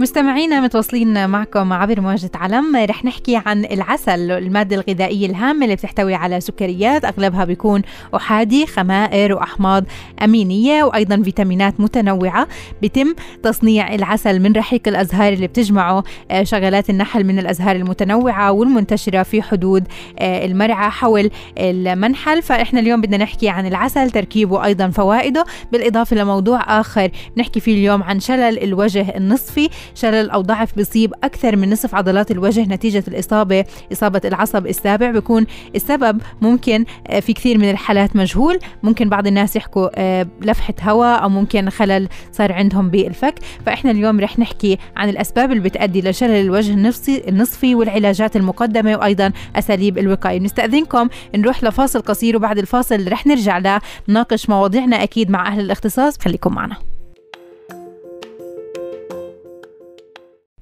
مستمعينا 0.00 0.60
متواصلين 0.60 1.28
معكم 1.28 1.72
عبر 1.72 2.00
مواجهة 2.00 2.30
علم. 2.34 2.76
رح 2.76 3.04
نحكي 3.04 3.36
عن 3.46 3.64
العسل 3.64 4.30
المادة 4.30 4.76
الغذائية 4.76 5.26
الهامة 5.26 5.64
اللي 5.64 5.76
بتحتوي 5.76 6.14
على 6.14 6.40
سكريات 6.40 7.04
أغلبها 7.04 7.44
بيكون 7.44 7.82
أحادي 8.16 8.66
خمائر 8.66 9.32
وأحماض 9.32 9.84
أمينية 10.24 10.84
وأيضا 10.84 11.22
فيتامينات 11.22 11.80
متنوعة. 11.80 12.48
بيتم 12.82 13.14
تصنيع 13.42 13.94
العسل 13.94 14.40
من 14.40 14.52
رحيق 14.52 14.88
الأزهار 14.88 15.32
اللي 15.32 15.46
بتجمعه 15.46 16.04
آه، 16.30 16.42
شغلات 16.42 16.90
النحل 16.90 17.24
من 17.24 17.38
الأزهار 17.38 17.76
المتنوعة 17.76 18.52
والمنتشرة 18.52 19.22
في 19.22 19.42
حدود 19.42 19.84
آه، 20.18 20.44
المرعى 20.44 20.90
حول 20.90 21.30
المنحل. 21.58 22.42
فإحنا 22.42 22.80
اليوم 22.80 23.00
بدنا 23.00 23.16
نحكي 23.16 23.48
عن 23.48 23.66
العسل 23.66 24.10
تركيبه 24.10 24.64
أيضا 24.64 24.88
فوائده. 24.88 25.44
بالإضافة 25.72 26.16
لموضوع 26.16 26.80
آخر 26.80 27.10
نحكي 27.36 27.60
فيه 27.60 27.74
اليوم 27.74 28.02
عن 28.02 28.20
شلل 28.20 28.62
الوجه 28.62 29.16
النصفي. 29.16 29.68
شلل 29.94 30.30
أو 30.30 30.40
ضعف 30.40 30.76
بيصيب 30.76 31.14
أكثر 31.24 31.56
من 31.56 31.70
نصف 31.70 31.94
عضلات 31.94 32.30
الوجه 32.30 32.60
نتيجة 32.60 33.04
الإصابة 33.08 33.64
إصابة 33.92 34.20
العصب 34.24 34.66
السابع 34.66 35.10
بيكون 35.10 35.46
السبب 35.74 36.20
ممكن 36.42 36.84
آه، 37.06 37.20
في 37.20 37.32
كثير 37.32 37.58
من 37.58 37.70
الحالات 37.70 38.16
مجهول 38.16 38.58
ممكن 38.82 39.08
بعض 39.08 39.26
الناس 39.26 39.56
يحكوا 39.56 39.88
آه، 39.94 40.26
لفحة 40.40 40.74
هواء 40.82 41.22
أو 41.22 41.28
ممكن 41.28 41.70
خلل 41.70 42.08
صار 42.32 42.52
عندهم 42.52 42.90
بالفك. 42.90 43.34
فإحنا 43.66 43.90
اليوم 43.90 44.20
رح 44.20 44.38
نحكي 44.38 44.78
عن 44.96 45.08
الأسباب 45.08 45.52
اللي 45.52 45.62
بتؤدي 45.62 46.00
لشلل 46.00 46.30
الوجه 46.30 46.72
النصفي 46.72 47.28
النصفي 47.28 47.74
والعلاجات 47.74 48.36
المقدمة 48.36 48.96
وأيضا 48.96 49.32
أساليب 49.56 49.98
الوقاية. 49.98 50.40
نستأذنكم 50.40 51.08
نروح 51.34 51.64
لفاصل 51.64 52.00
قصير 52.00 52.36
وبعد 52.36 52.58
الفاصل 52.58 53.12
رح 53.12 53.26
نرجع 53.26 53.80
لنناقش 54.08 54.48
مواضيعنا 54.48 55.02
أكيد 55.02 55.30
مع 55.30 55.48
أهل 55.48 55.60
الاختصاص. 55.60 56.18
خليكم 56.18 56.54
معنا. 56.54 56.93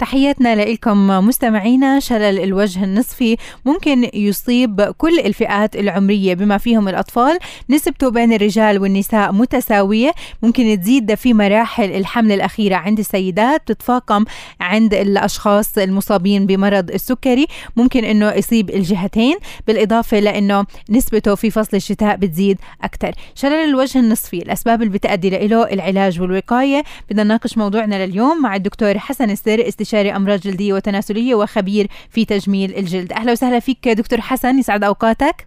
تحياتنا 0.03 0.55
لكم 0.65 1.07
مستمعينا. 1.09 2.01
شلل 2.01 2.39
الوجه 2.39 2.85
النصفي 2.85 3.37
ممكن 3.65 4.11
يصيب 4.15 4.83
كل 4.83 5.19
الفئات 5.19 5.77
العمرية 5.77 6.35
بما 6.35 6.59
فيهم 6.59 6.89
الأطفال. 6.89 7.39
نسبته 7.71 8.11
بين 8.11 8.33
الرجال 8.33 8.79
والنساء 8.79 9.33
متساوية. 9.33 10.13
ممكن 10.43 10.81
تزيد 10.81 11.15
في 11.15 11.35
مراحل 11.35 11.85
الحمل 11.85 12.33
الأخيرة 12.33 12.77
عند 12.77 12.99
السيدات 12.99 13.63
تتفاقم 13.67 14.25
عند 14.61 14.95
الأشخاص 14.95 15.79
المصابين 15.79 16.47
بمرض 16.47 16.91
السكري. 16.91 17.47
ممكن 17.77 18.05
أنه 18.05 18.33
يصيب 18.33 18.71
الجهتين 18.71 19.37
بالإضافة 19.67 20.19
لأنه 20.19 20.65
نسبته 20.91 21.35
في 21.35 21.51
فصل 21.51 21.77
الشتاء 21.77 22.17
بتزيد 22.17 22.59
أكثر. 22.83 23.13
شلل 23.35 23.53
الوجه 23.53 23.99
النصفي 23.99 24.39
الأسباب 24.39 24.83
اللي 24.83 24.93
بتأدي 24.93 25.31
له 25.31 25.73
العلاج 25.73 26.21
والوقاية. 26.21 26.83
بدنا 27.11 27.23
نناقش 27.25 27.59
موضوعنا 27.59 28.07
لليوم 28.07 28.43
مع 28.43 28.57
الدكتور 28.57 28.99
حسن 28.99 29.31
السر 29.31 29.69
استشاري 29.69 29.92
استشاري 29.93 30.17
أمراض 30.17 30.39
جلدية 30.39 30.73
وتناسلية 30.73 31.35
وخبير 31.35 31.87
في 32.11 32.25
تجميل 32.25 32.75
الجلد. 32.77 33.13
أهلا 33.13 33.33
وسهلا 33.33 33.61
فيك 33.61 33.89
دكتور 33.89 34.21
حسن 34.21 34.59
يسعد 34.59 34.85
أوقاتك. 34.85 35.47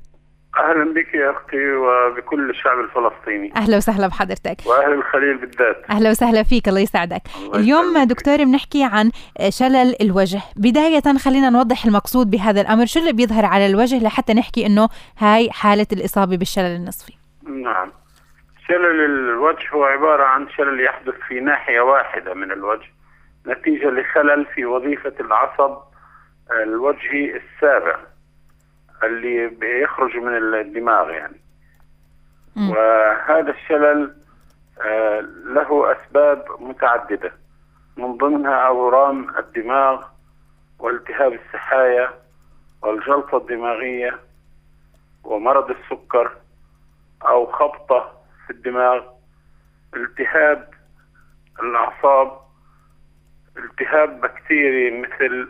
أهلا 0.58 0.94
بك 0.94 1.14
يا 1.14 1.32
أختي 1.32 1.72
وبكل 1.72 2.50
الشعب 2.50 2.80
الفلسطيني. 2.80 3.54
أهلا 3.56 3.78
وسهلا 3.78 4.08
بحضرتك. 4.08 4.58
وأهل 4.66 4.94
الخليل 4.94 5.38
بالذات. 5.38 5.86
أهلا 5.90 6.10
وسهلا 6.10 6.44
فيك 6.44 6.68
الله 6.68 6.80
يسعدك. 6.80 7.22
الله 7.46 7.60
اليوم 7.60 8.04
دكتور 8.04 8.38
بنحكي 8.38 8.84
عن 8.84 9.12
شلل 9.50 9.96
الوجه. 10.02 10.42
بداية 10.56 11.18
خلينا 11.18 11.50
نوضح 11.50 11.86
المقصود 11.86 12.30
بهذا 12.30 12.62
الأمر. 12.62 12.86
شو 12.86 13.00
اللي 13.00 13.14
بيظهر 13.14 13.46
على 13.46 13.66
الوجه 13.68 14.04
لحتى 14.04 14.34
نحكي 14.34 14.66
إنه 14.66 14.90
هاي 15.18 15.52
حالة 15.52 15.88
الإصابة 15.94 16.38
بالشلل 16.38 16.76
النصفي؟ 16.76 17.14
نعم. 17.44 17.92
شلل 18.68 19.06
الوجه 19.06 19.70
هو 19.74 19.84
عبارة 19.84 20.24
عن 20.24 20.48
شلل 20.58 20.86
يحدث 20.86 21.16
في 21.28 21.40
ناحية 21.40 21.82
واحدة 21.82 22.34
من 22.34 22.52
الوجه. 22.52 22.95
نتيجة 23.48 23.90
لخلل 23.90 24.46
في 24.46 24.66
وظيفة 24.66 25.14
العصب 25.20 25.78
الوجهي 26.52 27.38
السابع 27.38 28.00
اللي 29.04 29.48
بيخرج 29.48 30.18
من 30.18 30.54
الدماغ 30.56 31.10
يعني 31.10 31.42
م. 32.56 32.70
وهذا 32.70 33.52
الشلل 33.52 34.16
آه، 34.82 35.20
له 35.46 35.92
أسباب 35.92 36.46
متعددة 36.60 37.32
من 37.98 38.18
ضمنها 38.18 38.56
أورام 38.68 39.38
الدماغ 39.38 40.04
والتهاب 40.80 41.34
السحايا 41.34 42.14
والجلطة 42.82 43.38
الدماغية 43.38 44.20
ومرض 45.24 45.70
السكر 45.70 46.32
أو 47.28 47.46
خبطة 47.46 48.12
في 48.48 48.54
الدماغ 48.54 49.04
التهاب 49.96 50.70
الأعصاب 51.64 52.45
التهاب 53.58 54.22
بكتيري 54.22 55.02
مثل 55.02 55.48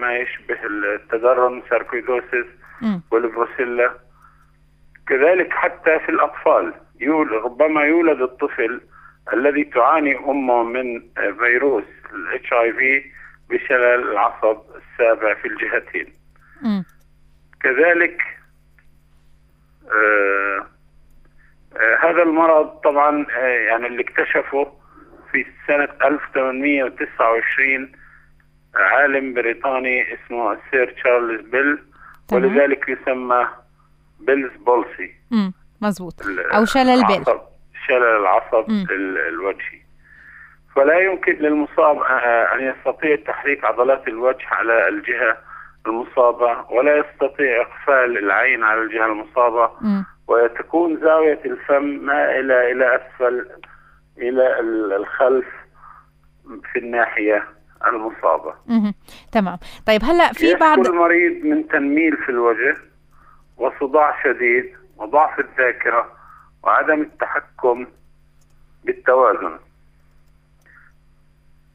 ما 0.00 0.16
يشبه 0.16 0.58
التدرن 0.64 1.62
sarcoidosis 1.70 2.46
والبروسيلا. 3.10 3.94
كذلك 5.08 5.52
حتى 5.52 5.98
في 5.98 6.08
الأطفال. 6.08 6.74
يول 7.00 7.32
ربما 7.32 7.82
يولد 7.82 8.20
الطفل 8.20 8.80
الذي 9.32 9.64
تعاني 9.64 10.18
أمه 10.18 10.62
من 10.62 11.02
فيروس 11.38 11.84
ال 12.12 12.52
HIV 12.52 13.04
بشلل 13.50 14.10
العصب 14.12 14.58
السابع 14.76 15.34
في 15.34 15.48
الجهتين. 15.48 16.12
م. 16.62 16.82
كذلك 17.62 18.22
آه 19.92 20.66
آه 21.76 21.96
هذا 22.00 22.22
المرض 22.22 22.66
طبعا 22.68 23.26
آه 23.36 23.46
يعني 23.46 23.86
اللي 23.86 24.02
اكتشفه 24.02 24.77
في 25.32 25.46
سنة 25.66 25.88
1829 26.04 27.92
عالم 28.74 29.34
بريطاني 29.34 30.14
اسمه 30.14 30.58
سير 30.70 30.90
تشارلز 30.92 31.40
بيل 31.40 31.78
ولذلك 32.32 32.88
يسمى 32.88 33.48
Bell's 34.20 34.52
palsy. 34.56 35.14
مظبوط. 35.80 36.14
أو 36.54 36.64
شلل 36.64 37.06
بيل. 37.06 37.24
شلل 37.86 38.02
العصب 38.02 38.70
مم. 38.70 38.86
الوجهي. 39.28 39.80
فلا 40.76 40.98
يمكن 40.98 41.32
للمصاب 41.32 42.02
أن 42.54 42.60
يستطيع 42.60 43.16
تحريك 43.16 43.64
عضلات 43.64 44.08
الوجه 44.08 44.46
على 44.50 44.88
الجهة 44.88 45.36
المصابة 45.86 46.64
ولا 46.70 46.96
يستطيع 46.96 47.60
إقفال 47.62 48.18
العين 48.18 48.64
على 48.64 48.82
الجهة 48.82 49.06
المصابة. 49.06 49.70
مم. 49.80 50.04
وتكون 50.28 51.00
زاوية 51.00 51.40
الفم 51.44 51.84
مائله 51.84 52.72
إلى 52.72 52.96
أسفل 52.96 53.48
إلى 54.18 54.60
الخلف 54.96 55.46
في 56.72 56.78
الناحية 56.78 57.48
المصابة. 57.86 58.54
أها 58.70 58.94
تمام، 59.32 59.58
طيب 59.86 60.00
هلأ 60.04 60.32
في 60.32 60.54
بعض 60.54 60.86
المريض 60.86 61.44
من 61.44 61.68
تنميل 61.68 62.16
في 62.16 62.28
الوجه 62.28 62.76
وصداع 63.56 64.22
شديد 64.22 64.76
وضعف 64.96 65.40
الذاكرة 65.40 66.12
وعدم 66.62 67.00
التحكم 67.00 67.86
بالتوازن. 68.84 69.58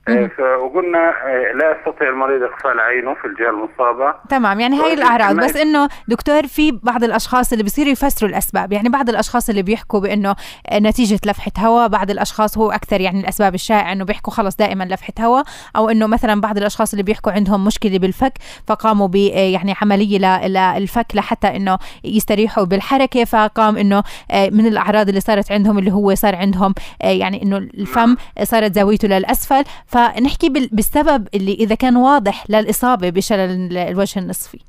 آه، 0.07 0.57
وقلنا 0.57 1.09
آه، 1.09 1.53
لا 1.55 1.75
يستطيع 1.77 2.09
المريض 2.09 2.43
اغفال 2.43 2.79
عينه 2.79 3.13
في 3.13 3.27
الجهة 3.27 3.49
المصابة. 3.49 4.13
تمام 4.29 4.59
يعني 4.59 4.81
هاي 4.81 4.93
الأعراض. 4.93 5.35
بس 5.35 5.57
إنه 5.57 5.89
دكتور 6.07 6.47
في 6.47 6.71
بعض 6.71 7.03
الأشخاص 7.03 7.51
اللي 7.51 7.63
بيصيروا 7.63 7.91
يفسروا 7.91 8.29
الأسباب. 8.29 8.73
يعني 8.73 8.89
بعض 8.89 9.09
الأشخاص 9.09 9.49
اللي 9.49 9.61
بيحكوا 9.61 9.99
بإنه 9.99 10.35
آه، 10.69 10.79
نتيجة 10.79 11.19
لفحة 11.25 11.51
هواء 11.59 11.87
بعض 11.87 12.11
الأشخاص 12.11 12.57
هو 12.57 12.71
أكثر 12.71 13.01
يعني 13.01 13.19
الأسباب 13.19 13.55
الشائعة 13.55 13.91
إنه 13.91 14.05
بيحكوا 14.05 14.33
خلص 14.33 14.55
دائما 14.55 14.83
لفحة 14.83 15.13
هواء 15.19 15.43
أو 15.75 15.89
إنه 15.89 16.07
مثلا 16.07 16.41
بعض 16.41 16.57
الأشخاص 16.57 16.93
اللي 16.93 17.03
بيحكوا 17.03 17.31
عندهم 17.31 17.65
مشكلة 17.65 17.97
بالفك 17.97 18.33
فقاموا 18.67 19.07
ب 19.07 19.15
يعني 19.15 19.75
عملية 19.81 20.47
للفك 20.47 21.05
لحتى 21.13 21.47
إنه 21.47 21.77
يستريحوا 22.03 22.63
بالحركة. 22.63 23.23
فقام 23.23 23.77
إنه 23.77 24.03
من 24.33 24.65
الأعراض 24.67 25.07
اللي 25.07 25.19
صارت 25.19 25.51
عندهم 25.51 25.79
اللي 25.79 25.91
هو 25.91 26.15
صار 26.15 26.35
عندهم 26.35 26.73
يعني 27.01 27.43
إنه 27.43 27.57
الفم 27.57 28.15
صارت 28.43 28.75
زاويته 28.75 29.07
للأسفل. 29.07 29.63
فنحكي 29.93 30.49
بالسبب 30.71 31.27
اللي 31.35 31.53
إذا 31.53 31.75
كان 31.75 31.95
واضح 31.97 32.43
للإصابة 32.49 33.09
بشلل 33.09 33.77
الوجه 33.77 34.19
النصفي. 34.19 34.59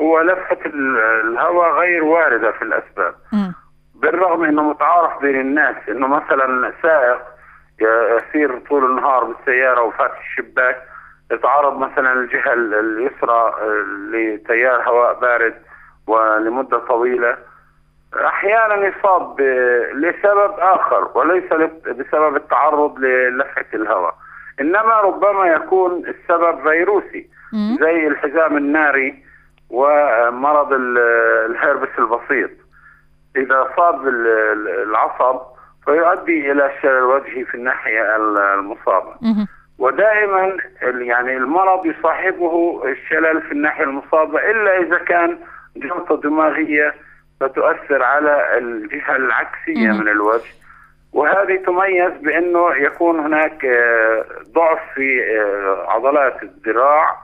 هو 0.00 0.20
لفحه 0.20 0.58
الهواء 0.66 1.70
غير 1.80 2.04
واردة 2.04 2.52
في 2.52 2.62
الأسباب. 2.62 3.14
م. 3.32 3.52
بالرغم 3.94 4.44
إنه 4.44 4.62
متعارف 4.62 5.22
بين 5.22 5.40
الناس 5.40 5.76
إنه 5.88 6.06
مثلا 6.06 6.72
سائق 6.82 7.20
يسير 7.80 8.58
طول 8.58 8.84
النهار 8.84 9.24
بالسيارة 9.24 9.82
وفاتح 9.82 10.18
الشباك 10.18 10.82
يتعرض 11.32 11.78
مثلا 11.78 12.12
الجهه 12.12 12.52
اليسرى 12.52 13.54
لتيار 14.12 14.88
هواء 14.88 15.20
بارد 15.20 15.54
ولمدة 16.06 16.78
طويلة. 16.78 17.36
أحيانا 18.26 18.74
يصاب 18.74 19.40
لسبب 19.94 20.54
آخر 20.58 21.10
وليس 21.14 21.52
بسبب 21.86 22.36
التعرض 22.36 22.98
للفحه 22.98 23.66
الهواء. 23.74 24.14
إنما 24.60 25.00
ربما 25.00 25.46
يكون 25.46 26.02
السبب 26.06 26.62
فيروسي 26.68 27.28
زي 27.80 28.06
الحزام 28.06 28.56
الناري 28.56 29.24
ومرض 29.70 30.72
الهربس 30.72 31.88
البسيط. 31.98 32.50
إذا 33.36 33.68
صاب 33.76 34.08
العصب 34.08 35.40
فيؤدي 35.84 36.52
إلى 36.52 36.66
الشلل 36.76 36.98
الوجهي 36.98 37.44
في 37.44 37.54
الناحية 37.54 38.16
المصابة. 38.54 39.14
ودائما 39.78 40.56
يعني 40.82 41.36
المرض 41.36 41.86
يصاحبه 41.86 42.82
الشلل 42.84 43.42
في 43.42 43.52
الناحية 43.52 43.84
المصابة 43.84 44.50
إلا 44.50 44.78
إذا 44.78 44.98
كان 44.98 45.38
جلطة 45.76 46.20
دماغية 46.20 46.94
فتؤثر 47.40 48.02
على 48.02 48.58
الجهة 48.58 49.16
العكسية 49.16 49.88
من 49.92 50.08
الوجه. 50.08 50.52
وهذه 51.14 51.56
تميز 51.56 52.12
بأنه 52.20 52.76
يكون 52.76 53.18
هناك 53.20 53.64
آه، 53.64 54.24
ضعف 54.54 54.78
في 54.94 55.38
آه، 55.40 55.86
عضلات 55.92 56.42
الذراع 56.42 57.16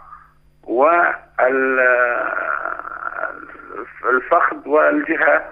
والفخذ 4.03 4.68
والجهة 4.68 5.44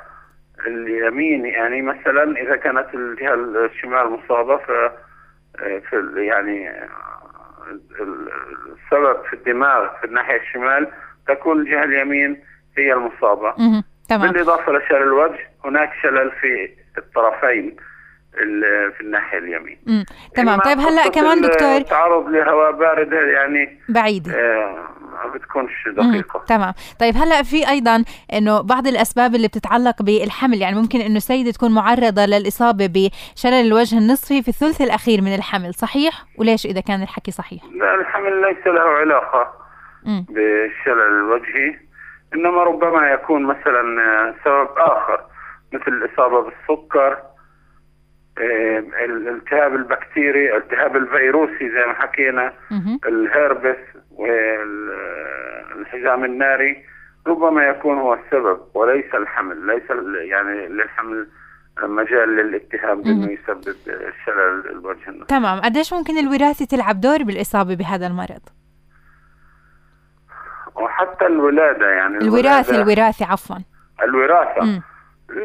اليمين. 0.67 1.47
يعني 1.47 1.83
مثلا 1.83 2.41
إذا 2.41 2.57
كانت 2.57 2.95
الجهة 2.95 3.35
الشمال 3.35 4.11
مصابة 4.11 4.57
ف 4.57 4.71
في 5.59 6.13
يعني 6.17 6.71
السبب 8.01 9.25
في 9.25 9.33
الدماغ 9.33 9.89
في 10.01 10.07
الناحية 10.07 10.41
الشمال 10.41 10.89
تكون 11.29 11.61
الجهة 11.61 11.85
اليمين 11.85 12.43
هي 12.79 12.93
المصابة. 12.93 13.55
تمام. 14.09 14.33
بالإضافة 14.33 14.73
لشلل 14.73 15.03
الوجه 15.03 15.51
هناك 15.65 15.91
شلل 16.03 16.31
في 16.31 16.71
الطرفين. 16.99 17.77
في 18.97 19.01
الناحية 19.01 19.39
اليمين. 19.39 19.79
امم 19.89 20.05
تمام. 20.35 20.61
طيب 20.61 20.79
هلأ 20.79 21.09
كمان 21.09 21.41
دكتور؟ 21.41 21.77
التعرض 21.77 22.29
لهواء 22.29 22.73
بارد 22.73 23.13
يعني 23.13 23.81
بعيد 23.89 24.29
آه 24.29 24.89
ما 25.25 25.33
بتكونش 25.35 25.89
دقيقة. 25.97 26.45
تمام. 26.49 26.73
طيب 27.01 27.15
هلأ 27.17 27.43
في 27.43 27.69
أيضا 27.69 28.05
إنه 28.33 28.61
بعض 28.61 28.87
الأسباب 28.87 29.35
اللي 29.35 29.49
بتتعلق 29.49 30.03
بالحمل 30.03 30.61
يعني 30.63 30.77
ممكن 30.77 31.01
إنه 31.01 31.17
السيدة 31.17 31.51
تكون 31.51 31.75
معرضة 31.75 32.27
للإصابة 32.27 32.87
بشلل 32.87 33.67
الوجه 33.67 33.99
النصفي 33.99 34.43
في 34.43 34.49
الثلث 34.49 34.81
الأخير 34.81 35.23
من 35.23 35.35
الحمل 35.35 35.75
صحيح؟ 35.75 36.25
وليش 36.39 36.67
إذا 36.67 36.81
كان 36.81 37.03
الحكي 37.03 37.31
صحيح؟ 37.31 37.63
لا 37.75 37.95
الحمل 37.95 38.41
ليس 38.43 38.67
له 38.67 38.81
علاقة 38.81 39.53
مم. 40.05 40.27
بالشلل 40.29 41.09
الوجهي 41.19 41.79
إنما 42.35 42.63
ربما 42.63 43.11
يكون 43.11 43.43
مثلا 43.45 43.83
سبب 44.45 44.69
آخر 44.79 45.21
مثل 45.73 45.89
الإصابة 45.93 46.41
بالسكر 46.43 47.19
الالتهاب 49.05 49.75
البكتيري 49.75 50.57
الالتهاب 50.57 50.97
الفيروسي 50.97 51.71
زي 51.71 51.87
ما 51.87 51.93
حكينا 51.95 52.53
الهربس 53.07 53.77
والحزام 55.71 56.25
الناري 56.25 56.85
ربما 57.27 57.65
يكون 57.65 57.99
هو 57.99 58.15
السبب 58.15 58.61
وليس 58.75 59.15
الحمل 59.15 59.67
ليس 59.67 59.83
يعني 60.31 60.69
للحمل 60.69 61.29
مجال 61.83 62.37
للاتهام 62.37 63.03
بانه 63.03 63.33
يسبب 63.33 63.77
شلل 64.27 64.71
الوجه 64.71 65.09
النصفي 65.09 65.27
تمام. 65.29 65.61
قديش 65.61 65.93
ممكن 65.93 66.19
الوراثة 66.19 66.65
تلعب 66.65 67.01
دور 67.01 67.23
بالإصابة 67.23 67.75
بهذا 67.75 68.07
المرض؟ 68.07 68.41
وحتى 70.77 71.27
الولادة 71.27 71.91
يعني 71.91 72.19
الوراثة 72.19 72.83
الوراثة 72.83 73.27
عفوا. 73.27 73.57
الوراثة. 74.03 74.65
مم. 74.65 74.83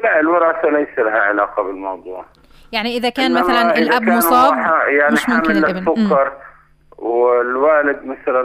لا 0.04 0.20
الوراثة 0.20 0.70
ليس 0.70 1.00
لها 1.00 1.20
علاقة 1.20 1.64
بالموضوع. 1.64 2.26
يعني 2.74 2.98
إذا 2.98 3.10
كان 3.10 3.34
مثلا 3.34 3.78
الأب 3.78 4.04
مصاب 4.04 4.54
يعني 4.88 5.14
مش 5.14 5.30
ممكن 5.30 5.52
الابن. 5.52 5.78
السكر 5.78 6.32
والوالد 6.98 8.00
مثلا 8.06 8.44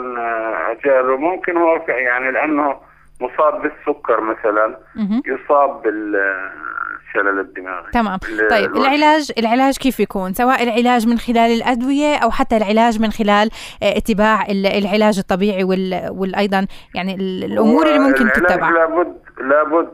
جاره 0.85 1.17
ممكن 1.17 1.57
هو 1.57 1.85
يعني 1.89 2.31
لأنه 2.33 2.77
مصاب 3.21 3.63
بالسكر 3.63 4.21
مثلا 4.21 4.79
يصاب 5.27 5.83
بالشلل 5.83 7.41
الدماغي 7.41 7.91
تمام. 7.93 8.19
طيب 8.51 8.77
العلاج 8.77 9.33
العلاج 9.39 9.77
كيف 9.77 10.01
يكون؟ 10.01 10.33
سواء 10.33 10.63
العلاج 10.63 11.09
من 11.09 11.19
خلال 11.19 11.51
الأدوية 11.51 12.17
أو 12.17 12.31
حتى 12.31 12.57
العلاج 12.57 13.01
من 13.01 13.11
خلال 13.11 13.51
آه، 13.83 13.97
اتباع 13.97 14.47
العلاج 14.51 15.19
الطبيعي 15.19 15.65
والايضا 16.11 16.67
يعني 16.95 17.15
الأمور 17.15 17.87
اللي 17.87 17.99
ممكن 17.99 18.29
تتبع. 18.33 18.71
لابد 18.71 19.17
لابد 19.41 19.89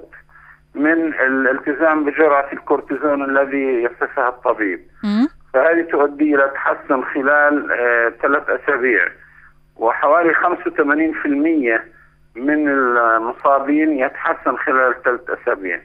من 0.75 1.15
الالتزام 1.15 2.05
بجرعة 2.05 2.53
الكورتيزون 2.53 3.25
الذي 3.25 3.83
يصفها 3.83 4.29
الطبيب. 4.29 4.81
فهذه 5.55 5.83
تؤدي 5.91 6.35
إلى 6.35 6.51
تحسن 6.55 7.03
خلال 7.03 7.73
آه 7.73 8.13
ثلاث 8.23 8.51
أسابيع. 8.51 9.09
وحوالي 9.77 10.35
85% 10.35 11.81
من 12.37 12.69
المصابين 12.69 13.99
يتحسن 13.99 14.57
خلال 14.57 15.03
ثلاث 15.05 15.21
أسابيع. 15.31 15.81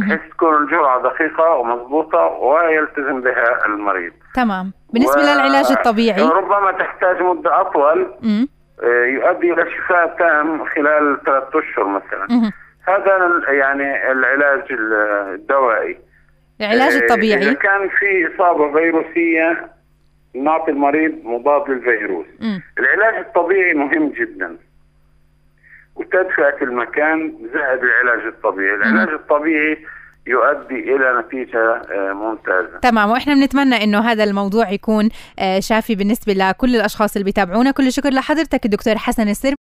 بحيث 0.00 0.20
تكون 0.30 0.62
الجرعة 0.62 1.02
دقيقة 1.02 1.54
ومضبوطة 1.54 2.18
ويلتزم 2.18 3.20
بها 3.20 3.66
المريض. 3.66 4.12
تمام. 4.34 4.72
بالنسبة 4.92 5.20
و... 5.20 5.24
للعلاج 5.24 5.70
الطبيعي؟ 5.70 6.22
ربما 6.22 6.72
تحتاج 6.72 7.22
مدة 7.22 7.60
أطول. 7.60 8.14
آه 8.82 9.04
يؤدي 9.04 9.52
إلى 9.52 9.70
شفاء 9.70 10.16
تام 10.18 10.64
خلال 10.64 11.18
ثلاثة 11.26 11.58
أشهر 11.58 11.86
مثلا. 11.88 12.26
مم. 12.30 12.50
هذا 12.88 13.42
يعني 13.48 14.12
العلاج 14.12 14.62
الدوائي. 15.34 15.98
العلاج 16.60 16.92
آه، 16.92 16.98
الطبيعي. 16.98 17.42
إذا 17.42 17.52
كان 17.52 17.88
في 17.88 18.34
إصابة 18.34 18.72
فيروسية 18.72 19.70
نعطي 20.34 20.70
المريض 20.70 21.12
مضاد 21.24 21.70
للفيروس. 21.70 22.26
م. 22.40 22.58
العلاج 22.78 23.14
الطبيعي 23.26 23.74
مهم 23.74 24.08
جدا. 24.08 24.56
وتدفئه 25.96 26.62
المكان 26.62 27.34
زائد 27.54 27.80
العلاج 27.82 28.26
الطبيعي. 28.26 28.74
العلاج 28.74 29.08
م. 29.08 29.14
الطبيعي 29.14 29.78
يؤدي 30.26 30.96
إلى 30.96 31.22
نتيجة 31.26 31.74
آه، 31.74 32.12
ممتازة. 32.12 32.78
تمام. 32.82 33.10
وإحنا 33.10 33.34
بنتمنى 33.34 33.84
إنه 33.84 34.00
هذا 34.00 34.24
الموضوع 34.24 34.70
يكون 34.70 35.08
آه، 35.38 35.60
شافي 35.60 35.94
بالنسبة 35.94 36.32
لكل 36.32 36.76
الأشخاص 36.76 37.16
اللي 37.16 37.24
بيتابعونا. 37.24 37.70
كل 37.70 37.86
الشكر 37.86 38.10
لحضرتك 38.10 38.64
الدكتور 38.64 38.94
حسن 38.96 39.28
السر. 39.28 39.54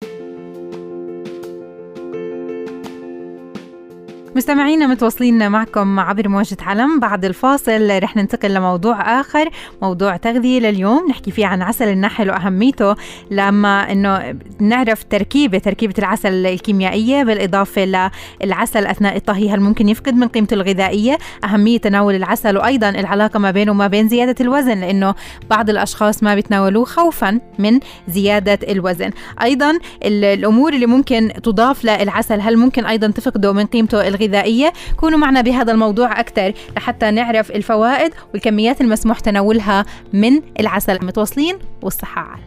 مستمعينا 4.35 4.87
متواصلين 4.87 5.51
معكم 5.51 5.99
عبر 5.99 6.29
موجة 6.29 6.57
علم 6.61 6.99
بعد 6.99 7.25
الفاصل 7.25 8.03
رح 8.03 8.15
ننتقل 8.15 8.53
لموضوع 8.53 9.19
آخر 9.19 9.49
موضوع 9.81 10.17
تغذية 10.17 10.59
لليوم. 10.59 11.09
نحكي 11.09 11.31
فيه 11.31 11.45
عن 11.45 11.61
عسل 11.61 11.87
النحل 11.87 12.29
وأهميته 12.29 12.95
لما 13.31 13.91
أنه 13.91 14.35
نعرف 14.59 15.03
تركيبة 15.03 15.57
تركيبة 15.57 15.93
العسل 15.99 16.45
الكيميائية 16.45 17.23
بالإضافة 17.23 18.09
للعسل 18.43 18.85
أثناء 18.85 19.15
الطهي 19.15 19.49
هل 19.49 19.59
ممكن 19.59 19.89
يفقد 19.89 20.13
من 20.13 20.27
قيمته 20.27 20.53
الغذائية؟ 20.53 21.17
أهمية 21.43 21.77
تناول 21.77 22.15
العسل 22.15 22.57
وأيضا 22.57 22.89
العلاقة 22.89 23.39
ما 23.39 23.51
بينه 23.51 23.71
وما 23.71 23.87
بين 23.87 24.07
زيادة 24.07 24.35
الوزن 24.41 24.79
لأنه 24.79 25.15
بعض 25.49 25.69
الأشخاص 25.69 26.23
ما 26.23 26.35
بيتناولوه 26.35 26.85
خوفا 26.85 27.39
من 27.59 27.79
زيادة 28.07 28.59
الوزن. 28.71 29.09
أيضا 29.43 29.79
الأمور 30.03 30.73
اللي 30.73 30.85
ممكن 30.85 31.31
تضاف 31.43 31.85
للعسل 31.85 32.41
هل 32.41 32.57
ممكن 32.57 32.85
أيضا 32.85 33.07
تفقده 33.07 33.53
من 33.53 33.65
قيمته 33.65 34.07
الغذائية؟ 34.07 34.20
الغذائية. 34.21 34.73
كونوا 34.97 35.19
معنا 35.19 35.41
بهذا 35.41 35.71
الموضوع 35.71 36.19
أكثر 36.19 36.53
لحتى 36.77 37.11
نعرف 37.11 37.51
الفوائد 37.51 38.13
والكميات 38.33 38.81
المسموح 38.81 39.19
تناولها 39.19 39.85
من 40.13 40.41
العسل. 40.59 41.05
متواصلين 41.05 41.57
والصحة. 41.81 42.21
عال 42.21 42.39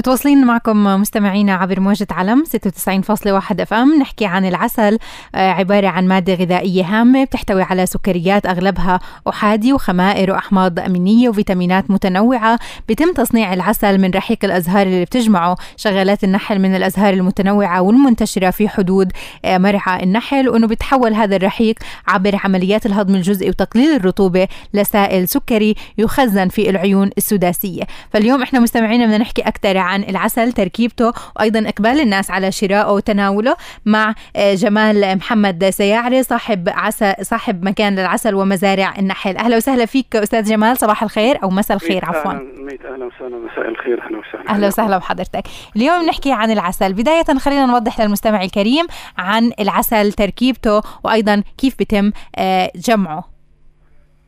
متواصلين 0.00 0.46
معكم 0.46 0.84
مستمعينا 0.84 1.54
عبر 1.54 1.80
موجة 1.80 2.06
علم 2.10 2.44
96.1 2.44 3.60
اف 3.60 3.74
ام 3.74 3.98
نحكي 4.00 4.26
عن 4.26 4.44
العسل 4.44 4.98
آه، 5.34 5.50
عبارة 5.50 5.88
عن 5.88 6.08
مادة 6.08 6.34
غذائية 6.34 6.84
هامة 6.84 7.24
بتحتوي 7.24 7.62
على 7.62 7.86
سكريات 7.86 8.46
أغلبها 8.46 9.00
أحادي 9.28 9.72
وخمائر 9.72 10.30
وأحماض 10.30 10.78
أمينية 10.78 11.28
وفيتامينات 11.28 11.90
متنوعة. 11.90 12.58
بتم 12.88 13.12
تصنيع 13.12 13.52
العسل 13.52 14.00
من 14.00 14.10
رحيق 14.10 14.38
الأزهار 14.44 14.86
اللي 14.86 15.04
بتجمعه 15.04 15.56
شغالات 15.76 16.24
النحل 16.24 16.58
من 16.58 16.74
الأزهار 16.74 17.14
المتنوعة 17.14 17.80
والمنتشرة 17.80 18.50
في 18.50 18.68
حدود 18.68 19.12
آه، 19.44 19.58
مرعى 19.58 20.02
النحل 20.02 20.48
وأنه 20.48 20.66
بتحول 20.66 21.14
هذا 21.14 21.36
الرحيق 21.36 21.74
عبر 22.08 22.40
عمليات 22.44 22.86
الهضم 22.86 23.14
الجزئي 23.14 23.48
وتقليل 23.48 23.96
الرطوبة 23.96 24.48
لسائل 24.74 25.28
سكري 25.28 25.74
يخزن 25.98 26.48
في 26.48 26.70
العيون 26.70 27.10
السداسية. 27.18 27.82
فاليوم 28.12 28.42
إحنا 28.42 28.60
مستمعينا 28.60 29.04
بدنا 29.04 29.18
نحكي 29.18 29.42
أكثر 29.42 29.78
عن 29.90 30.02
العسل 30.02 30.52
تركيبته 30.52 31.12
وأيضا 31.36 31.68
إقبال 31.68 32.00
الناس 32.00 32.30
على 32.30 32.52
شرائه 32.52 32.92
وتناوله 32.92 33.56
مع 33.86 34.14
آه، 34.36 34.54
جمال 34.54 35.16
محمد 35.16 35.64
سياعري 35.70 36.22
صاحب 36.22 36.68
عسل 36.68 37.14
صاحب 37.22 37.64
مكان 37.64 37.94
للعسل 37.94 38.34
ومزارع 38.34 38.94
النحل 38.98 39.36
أهلا 39.36 39.56
وسهلا 39.56 39.86
فيك 39.86 40.16
أستاذ 40.16 40.42
جمال 40.42 40.76
صباح 40.76 41.02
الخير 41.02 41.42
أو 41.42 41.50
مساء 41.50 41.76
الخير 41.76 42.04
عفوا. 42.04 42.32
أهلا 42.32 43.04
وسهلا 43.06 43.36
مساء 43.36 43.68
الخير 43.68 44.02
أهلا 44.02 44.18
وسهلا. 44.18 44.50
أهلا 44.50 44.66
وسهلا 44.66 44.98
بحضرتك. 44.98 45.42
اليوم 45.76 46.02
نحكي 46.02 46.32
عن 46.32 46.50
العسل. 46.50 46.92
بداية 46.92 47.38
خلينا 47.38 47.66
نوضح 47.66 48.00
للمستمع 48.00 48.42
الكريم 48.42 48.86
عن 49.18 49.50
العسل 49.60 50.12
تركيبته 50.12 50.80
وأيضا 51.04 51.42
كيف 51.58 51.74
بتم 51.80 52.12
آه، 52.36 52.70
جمعه. 52.74 53.24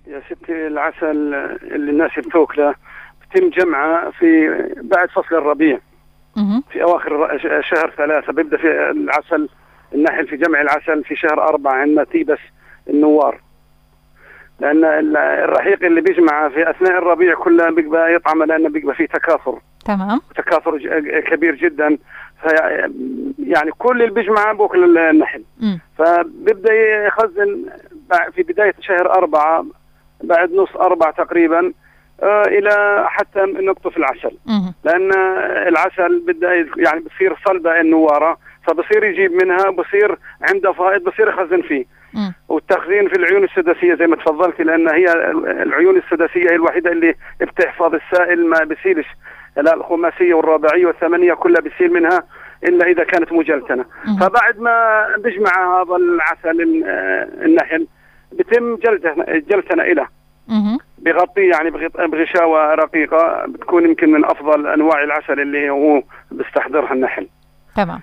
يا 0.07 0.23
ستي 0.27 0.67
العسل 0.67 1.35
اللي 1.63 1.91
الناس 1.91 2.11
بتاكله 2.19 2.75
بتم 3.35 3.49
جمعة 3.49 4.11
في 4.11 4.49
بعد 4.83 5.09
فصل 5.11 5.35
الربيع. 5.37 5.79
في 6.73 6.83
أواخر 6.83 7.39
شهر 7.63 7.91
ثلاثة. 7.97 8.33
بيبدأ 8.33 8.57
في 8.57 8.91
العسل 8.91 9.49
النحل 9.95 10.27
في 10.27 10.37
جمع 10.37 10.61
العسل 10.61 11.05
في 11.05 11.17
شهر 11.17 11.43
أربعة 11.49 11.73
عندنا 11.73 12.05
تيبس 12.05 12.39
النوار. 12.91 13.41
لأن 14.61 14.85
الرحيق 15.17 15.85
اللي 15.85 16.01
بيجمع 16.01 16.49
في 16.49 16.71
أثناء 16.71 16.99
الربيع 16.99 17.35
كله 17.35 17.71
بيبقى 17.71 18.15
يطعم 18.15 18.43
لأنه 18.43 18.69
بيبقى 18.69 18.95
فيه 18.95 19.07
تكاثر. 19.07 19.59
تمام. 19.87 20.21
تكاثر 20.37 20.79
كبير 21.21 21.55
جدا. 21.55 21.99
يعني 23.39 23.71
كل 23.79 24.03
اللي 24.03 24.15
بيجمع 24.15 24.53
بوكل 24.53 24.99
النحل. 24.99 25.45
فبيبدأ 25.99 26.73
يخزن 27.07 27.65
في 28.35 28.43
بداية 28.43 28.75
شهر 28.81 29.15
أربعة 29.15 29.65
بعد 30.25 30.53
نص 30.53 30.77
أربعة 30.77 31.11
تقريبا 31.13 31.73
إلى 32.23 33.05
حتى 33.09 33.41
نقطف 33.41 33.97
العسل. 33.97 34.37
لأن 34.85 35.13
العسل 35.69 36.21
بدأ 36.27 36.55
يعني 36.77 37.01
بتصير 37.01 37.37
صلبة 37.47 37.81
النوارة 37.81 38.39
فبصير 38.67 39.05
يجيب 39.05 39.33
منها 39.33 39.71
بصير 39.71 40.19
عنده 40.43 40.73
فائض 40.73 41.05
بصير 41.05 41.29
يخزن 41.29 41.63
فيه. 41.63 41.85
والتخزين 42.49 43.09
في 43.09 43.17
العيون 43.17 43.45
السداسية 43.45 43.95
زي 43.95 44.07
ما 44.07 44.17
تفضلتي 44.17 44.63
لأن 44.63 44.89
هي 44.89 45.05
العيون 45.63 45.97
السداسية 45.97 46.51
هي 46.51 46.55
الوحيدة 46.55 46.93
اللي 46.93 47.15
بتحفظ 47.41 47.95
السائل 47.95 48.47
ما 48.47 48.65
بيسيلش. 48.65 49.07
لا 49.57 49.75
الخماسية 49.75 50.35
والرباعيه 50.35 50.87
والثمانية 50.87 51.35
كلها 51.35 51.61
بيسيل 51.61 51.93
منها 51.93 52.23
إلا 52.65 52.87
إذا 52.87 53.05
كانت 53.05 53.33
مجلتنة. 53.33 53.85
فبعد 54.21 54.59
ما 54.59 55.07
بيجمع 55.19 55.83
هذا 55.83 55.97
العسل 55.97 56.61
النحل 57.45 57.87
بتم 58.33 58.77
جلتنا 58.77 59.25
جلتنا 59.39 59.85
إلى. 59.85 60.07
بغطيه 61.03 61.51
يعني 61.51 61.71
بغشاوة 62.09 62.75
رقيقة 62.75 63.47
بتكون 63.49 63.85
يمكن 63.85 64.13
من 64.13 64.25
أفضل 64.25 64.67
أنواع 64.67 65.03
العسل 65.03 65.41
اللي 65.41 65.71
هو 65.71 66.03
بيستحضرها 66.31 66.93
النحل. 66.93 67.29
تمام. 67.77 68.01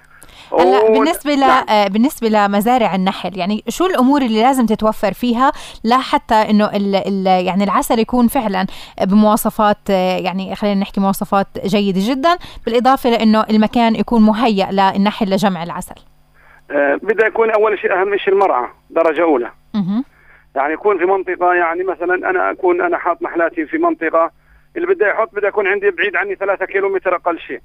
هلا 0.59 0.89
بالنسبة 0.89 1.33
ل 1.33 1.39
نعم. 1.39 1.65
آه، 1.69 1.87
بالنسبة 1.87 2.29
لمزارع 2.29 2.95
النحل 2.95 3.37
يعني 3.37 3.63
شو 3.67 3.85
الأمور 3.85 4.21
اللي 4.21 4.41
لازم 4.41 4.65
تتوفر 4.65 5.13
فيها 5.13 5.51
لحتى 5.83 6.35
إنه 6.35 6.65
ال 6.65 6.95
ال 6.95 7.45
يعني 7.45 7.63
العسل 7.63 7.99
يكون 7.99 8.27
فعلا 8.27 8.65
بمواصفات 9.01 9.77
آه، 9.89 10.17
يعني 10.17 10.55
خلينا 10.55 10.81
نحكي 10.81 11.01
مواصفات 11.01 11.47
جيدة 11.65 12.01
جدا 12.03 12.37
بالإضافة 12.65 13.09
لإنه 13.09 13.45
المكان 13.49 13.95
يكون 13.95 14.21
مهيأ 14.21 14.71
للنحل 14.71 15.29
لجمع 15.29 15.63
العسل. 15.63 15.95
آه 16.71 16.99
بده 17.03 17.27
يكون 17.27 17.51
أول 17.51 17.79
شيء 17.79 17.93
أهم 17.93 18.17
شيء 18.17 18.33
المرعى 18.33 18.67
درجة 18.89 19.21
أولى. 19.21 19.51
يعني 20.55 20.73
يكون 20.73 20.97
في 20.97 21.05
منطقة 21.05 21.53
يعني 21.53 21.83
مثلا 21.83 22.29
أنا 22.29 22.51
أكون 22.51 22.81
أنا 22.81 22.97
حاط 22.97 23.21
محلاتي 23.21 23.65
في 23.65 23.77
منطقة 23.77 24.31
اللي 24.75 24.87
بده 24.87 25.07
يحط 25.07 25.35
بده 25.35 25.47
يكون 25.47 25.67
عندي 25.67 25.91
بعيد 25.91 26.15
عني 26.15 26.35
ثلاثة 26.35 26.65
كيلو 26.65 26.89
متر 26.89 27.15
أقل 27.15 27.39
شيء. 27.39 27.61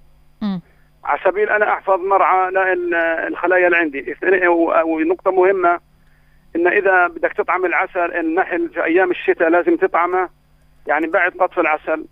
على 1.05 1.21
سبيل 1.25 1.51
أنا 1.51 1.73
أحفظ 1.73 2.01
مرعى 2.01 2.49
الخلايا 3.29 3.67
اللي 3.67 3.77
عندي. 3.77 4.17
ونقطة 4.85 5.31
مهمة 5.31 5.81
إن 6.57 6.67
إذا 6.67 7.07
بدك 7.07 7.33
تطعم 7.33 7.65
العسل 7.65 8.13
النحل 8.13 8.69
في 8.69 8.85
أيام 8.85 9.11
الشتاء 9.11 9.49
لازم 9.49 9.77
تطعمه. 9.77 10.29
يعني 10.87 11.07
بعد 11.07 11.33
قطف 11.33 11.59
العسل 11.59 12.05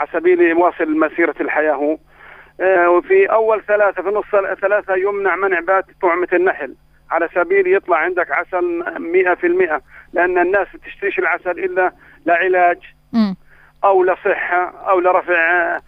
على 0.00 0.08
سبيل 0.12 0.40
يواصل 0.40 0.98
مسيرة 0.98 1.34
الحياة 1.40 1.72
هو. 1.72 1.98
آه، 2.60 2.90
وفي 2.90 3.26
أول 3.26 3.62
ثلاثة 3.62 4.02
في 4.02 4.08
نص 4.08 4.56
ثلاثة 4.60 4.94
يمنع 4.96 5.36
منع 5.36 5.60
بات 5.60 5.84
طعمة 6.02 6.28
النحل. 6.32 6.74
على 7.14 7.28
سبيل 7.34 7.74
يطلع 7.74 7.96
عندك 7.96 8.30
عسل 8.30 8.84
100% 9.72 9.80
لأن 10.12 10.38
الناس 10.38 10.66
بتشتريش 10.74 11.18
العسل 11.18 11.50
إلا 11.50 11.92
لعلاج 12.26 12.78
أو 13.84 14.04
لصحه 14.04 14.90
أو 14.90 15.00
لرفع 15.00 15.78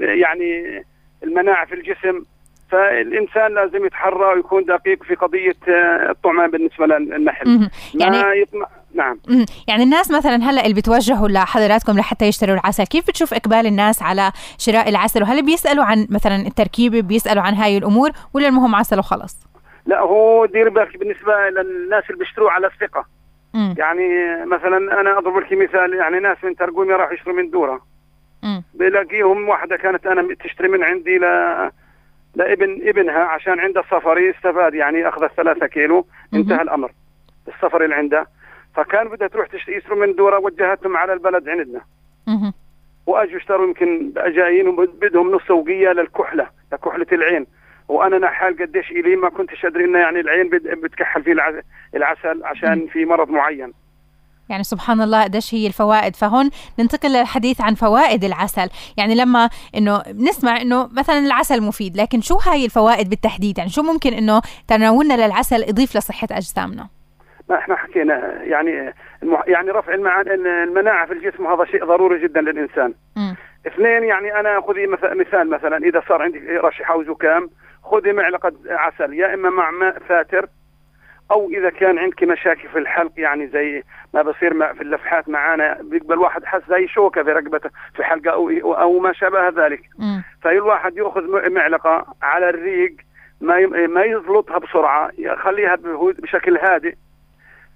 يعني 0.00 0.82
المناعة 1.22 1.66
في 1.66 1.74
الجسم. 1.74 2.24
فالإنسان 2.70 3.54
لازم 3.54 3.86
يتحرى 3.86 4.34
ويكون 4.34 4.64
دقيق 4.64 5.02
في 5.02 5.14
قضية 5.14 5.56
آه، 5.68 6.10
الطعمه 6.10 6.46
بالنسبة 6.46 6.86
للنحل 6.86 7.70
يعني 7.94 8.22
ما 8.22 8.32
يطمع 8.32 8.66
نعم. 8.94 9.18
يعني 9.68 9.82
الناس 9.82 10.10
مثلا 10.10 10.36
هلأ 10.50 10.62
اللي 10.62 10.74
بتوجهوا 10.74 11.28
لحضراتكم 11.28 11.98
لحتى 11.98 12.24
يشتروا 12.24 12.54
العسل 12.54 12.84
كيف 12.84 13.08
بتشوف 13.08 13.34
إقبال 13.34 13.66
الناس 13.66 14.02
على 14.02 14.32
شراء 14.58 14.88
العسل؟ 14.88 15.22
وهل 15.22 15.44
بيسألوا 15.44 15.84
عن 15.84 16.06
مثلا 16.10 16.36
التركيبه 16.36 17.00
بيسألوا 17.00 17.42
عن 17.42 17.54
هاي 17.54 17.78
الأمور 17.78 18.10
ولا 18.34 18.48
المهم 18.48 18.74
عسل 18.74 18.98
وخلص؟ 18.98 19.49
لا 19.90 20.00
هو 20.00 20.46
دير 20.46 20.68
بالك 20.68 20.96
بالنسبة 20.96 21.48
للناس 21.48 22.04
اللي 22.10 22.18
بيشتروا 22.18 22.50
على 22.50 22.66
الثقة. 22.66 23.06
يعني 23.78 24.36
مثلا 24.46 25.00
أنا 25.00 25.18
أضرب 25.18 25.36
لك 25.36 25.52
مثال 25.52 25.94
يعني 25.94 26.20
ناس 26.20 26.44
من 26.44 26.56
ترقومي 26.56 26.92
راح 26.92 27.12
يشتروا 27.12 27.36
من 27.36 27.50
دورة. 27.50 27.80
بلاقيهم 28.74 29.48
واحدة 29.48 29.76
كانت 29.76 30.06
أنا 30.06 30.34
تشتري 30.34 30.68
من 30.68 30.84
عندي 30.84 31.18
ل 31.18 31.24
لابن 32.34 32.88
ابنها 32.88 33.24
عشان 33.24 33.60
عنده 33.60 33.82
سفري 33.82 34.30
استفاد 34.30 34.74
يعني 34.74 35.08
اخذت 35.08 35.32
ثلاثة 35.36 35.66
كيلو. 35.66 36.06
انتهى 36.34 36.62
الأمر. 36.62 36.92
السفر 37.48 37.84
اللي 37.84 37.94
عنده 37.94 38.26
فكان 38.74 39.08
بدها 39.08 39.28
تروح 39.28 39.46
تشتري 39.46 39.76
يسروا 39.76 40.06
من 40.06 40.14
دورة 40.14 40.38
وجهتهم 40.38 40.96
على 40.96 41.12
البلد 41.12 41.48
عندنا. 41.48 41.80
وأجوا 43.06 43.36
اشتروا 43.36 43.66
يمكن 43.66 44.12
جايين 44.26 44.68
وبدهم 44.68 45.30
نص 45.30 45.42
سوقية 45.48 45.92
للكحلة 45.92 46.46
لكحلة 46.72 47.06
العين. 47.12 47.46
وأنا 47.90 48.18
نحال 48.18 48.56
قديش 48.58 48.90
إلي 48.90 49.16
ما 49.16 49.28
كنتش 49.28 49.64
أدري 49.64 49.84
إنه 49.84 49.98
يعني 49.98 50.20
العين 50.20 50.48
بتكحل 50.82 51.22
فيه 51.22 51.34
العسل 51.94 52.44
عشان 52.44 52.86
في 52.86 53.04
مرض 53.04 53.30
معين. 53.30 53.72
يعني 54.48 54.62
سبحان 54.62 55.00
الله 55.00 55.24
قديش 55.24 55.54
هي 55.54 55.66
الفوائد. 55.66 56.16
فهون 56.16 56.50
ننتقل 56.78 57.08
للحديث 57.08 57.60
عن 57.60 57.74
فوائد 57.74 58.24
العسل. 58.24 58.68
يعني 58.98 59.14
لما 59.14 59.48
إنه 59.76 60.02
نسمع 60.08 60.60
إنه 60.60 60.88
مثلا 60.98 61.18
العسل 61.18 61.62
مفيد 61.62 61.96
لكن 61.96 62.20
شو 62.20 62.36
هاي 62.36 62.64
الفوائد 62.64 63.10
بالتحديد؟ 63.10 63.58
يعني 63.58 63.70
شو 63.70 63.82
ممكن 63.82 64.12
إنه 64.12 64.42
تناولنا 64.68 65.26
للعسل 65.26 65.62
يضيف 65.68 65.96
لصحة 65.96 66.28
أجسامنا؟ 66.30 66.88
ما 67.50 67.58
إحنا 67.58 67.76
حكينا 67.76 68.42
يعني 68.42 68.94
يعني 69.46 69.70
رفع 69.70 69.94
المناعة 69.94 71.06
في 71.06 71.12
الجسم 71.12 71.46
هذا 71.46 71.64
شيء 71.64 71.84
ضروري 71.84 72.22
جدا 72.22 72.40
للإنسان. 72.40 72.94
م. 73.16 73.34
اثنين 73.66 74.04
يعني 74.04 74.40
أنا 74.40 74.60
خذي 74.60 74.86
مثال 74.86 75.50
مثلا 75.50 75.76
إذا 75.76 76.02
صار 76.08 76.22
عندك 76.22 76.42
رشح 76.64 76.90
أو 76.90 77.04
زكام 77.04 77.50
خذي 77.90 78.12
معلقه 78.12 78.52
عسل 78.66 79.14
يا 79.14 79.34
إما 79.34 79.50
مع 79.50 79.70
ماء 79.70 79.98
فاتر 79.98 80.46
أو 81.30 81.50
إذا 81.50 81.70
كان 81.70 81.98
عندك 81.98 82.22
مشاكل 82.22 82.68
في 82.68 82.78
الحلق 82.78 83.12
يعني 83.16 83.46
زي 83.46 83.82
ما 84.14 84.22
بصير 84.22 84.74
في 84.74 84.82
اللفحات 84.82 85.28
معانا 85.28 85.78
بيقبل 85.82 86.14
الواحد 86.14 86.44
حس 86.44 86.62
زي 86.68 86.88
شوكة 86.88 87.22
في 87.22 87.32
رقبته 87.32 87.70
في 87.96 88.04
حلقه 88.04 88.30
أو 88.30 88.74
أو 88.74 88.98
ما 88.98 89.12
شابه 89.12 89.48
ذلك. 89.48 89.80
فالواحد 90.42 90.96
يأخذ 90.96 91.50
معلقة 91.50 92.06
على 92.22 92.48
الريق 92.48 92.96
ما 93.40 93.66
ما 93.86 94.04
يزلطها 94.04 94.58
بسرعة 94.58 95.10
يخليها 95.18 95.78
بشكل 96.18 96.56
هادئ. 96.58 96.94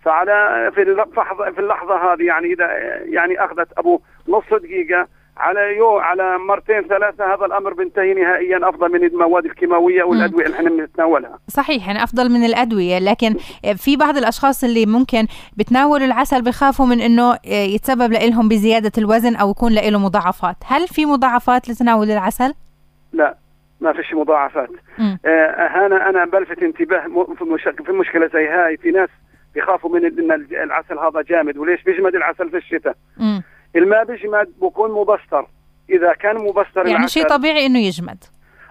فعلى 0.05 0.71
في 0.75 0.83
اللحظه 0.83 1.51
في 1.51 1.59
اللحظة 1.59 2.13
هذه 2.13 2.23
يعني 2.23 2.53
اذا 2.53 2.67
يعني 3.05 3.45
أخذت 3.45 3.69
ابو 3.79 4.01
نص 4.29 4.45
دقيقة 4.53 5.09
على 5.37 5.77
يو 5.77 5.99
على 5.99 6.39
مرتين 6.39 6.83
ثلاثة 6.83 7.35
هذا 7.35 7.47
الأمر 7.47 7.73
بينتهي 7.73 8.15
نهائيا 8.15 8.69
أفضل 8.69 8.93
من 8.93 9.05
المواد 9.05 9.45
الكيماوية 9.45 10.03
والأدوية 10.03 10.45
اللي 10.47 10.57
إحنا 10.57 10.71
بنتناولها. 10.71 11.39
صحيح 11.49 11.87
يعني 11.87 12.03
أفضل 12.05 12.31
من 12.31 12.45
الأدوية 12.45 12.99
لكن 12.99 13.35
في 13.77 13.97
بعض 13.97 14.17
الأشخاص 14.17 14.65
اللي 14.65 14.87
ممكن 14.87 15.27
بتناولوا 15.57 16.07
العسل 16.07 16.43
بخافوا 16.43 16.87
من 16.87 17.01
إنه 17.01 17.39
يتسبب 17.47 18.13
لهم 18.13 18.49
بزيادة 18.49 18.93
الوزن 18.99 19.37
أو 19.37 19.51
يكون 19.51 19.73
له 19.75 19.99
مضاعفات. 19.99 20.57
هل 20.67 20.89
في 20.89 21.07
مضاعفات 21.07 21.69
لتناول 21.69 22.11
العسل؟ 22.11 22.55
لا 23.13 23.37
ما 23.81 23.93
فيش 23.93 24.15
مضاعفات. 24.15 24.71
آه 25.25 25.87
أنا 25.87 26.09
أنا 26.09 26.25
بلفت 26.25 26.63
انتباه 26.63 27.01
في 27.85 27.93
مشكلة 27.93 28.27
زي 28.35 28.49
هاي 28.49 28.77
في 28.77 28.91
ناس 28.91 29.09
بيخافوا 29.55 29.91
من 29.91 30.05
إن 30.05 30.31
العسل 30.63 30.99
هذا 30.99 31.23
جامد 31.23 31.57
وليش 31.59 31.83
بيجمد 31.83 32.15
العسل 32.15 32.51
في 32.51 32.57
الشتاء؟ 32.57 32.97
الماء 33.77 34.05
بيجمد 34.05 34.53
بكون 34.61 34.91
مبستر. 34.91 35.47
إذا 35.91 36.13
كان 36.13 36.37
مبستر 36.37 36.87
يعني 36.87 37.09
شيء 37.09 37.29
طبيعي 37.29 37.67
إنه 37.67 37.79
يجمد. 37.79 38.25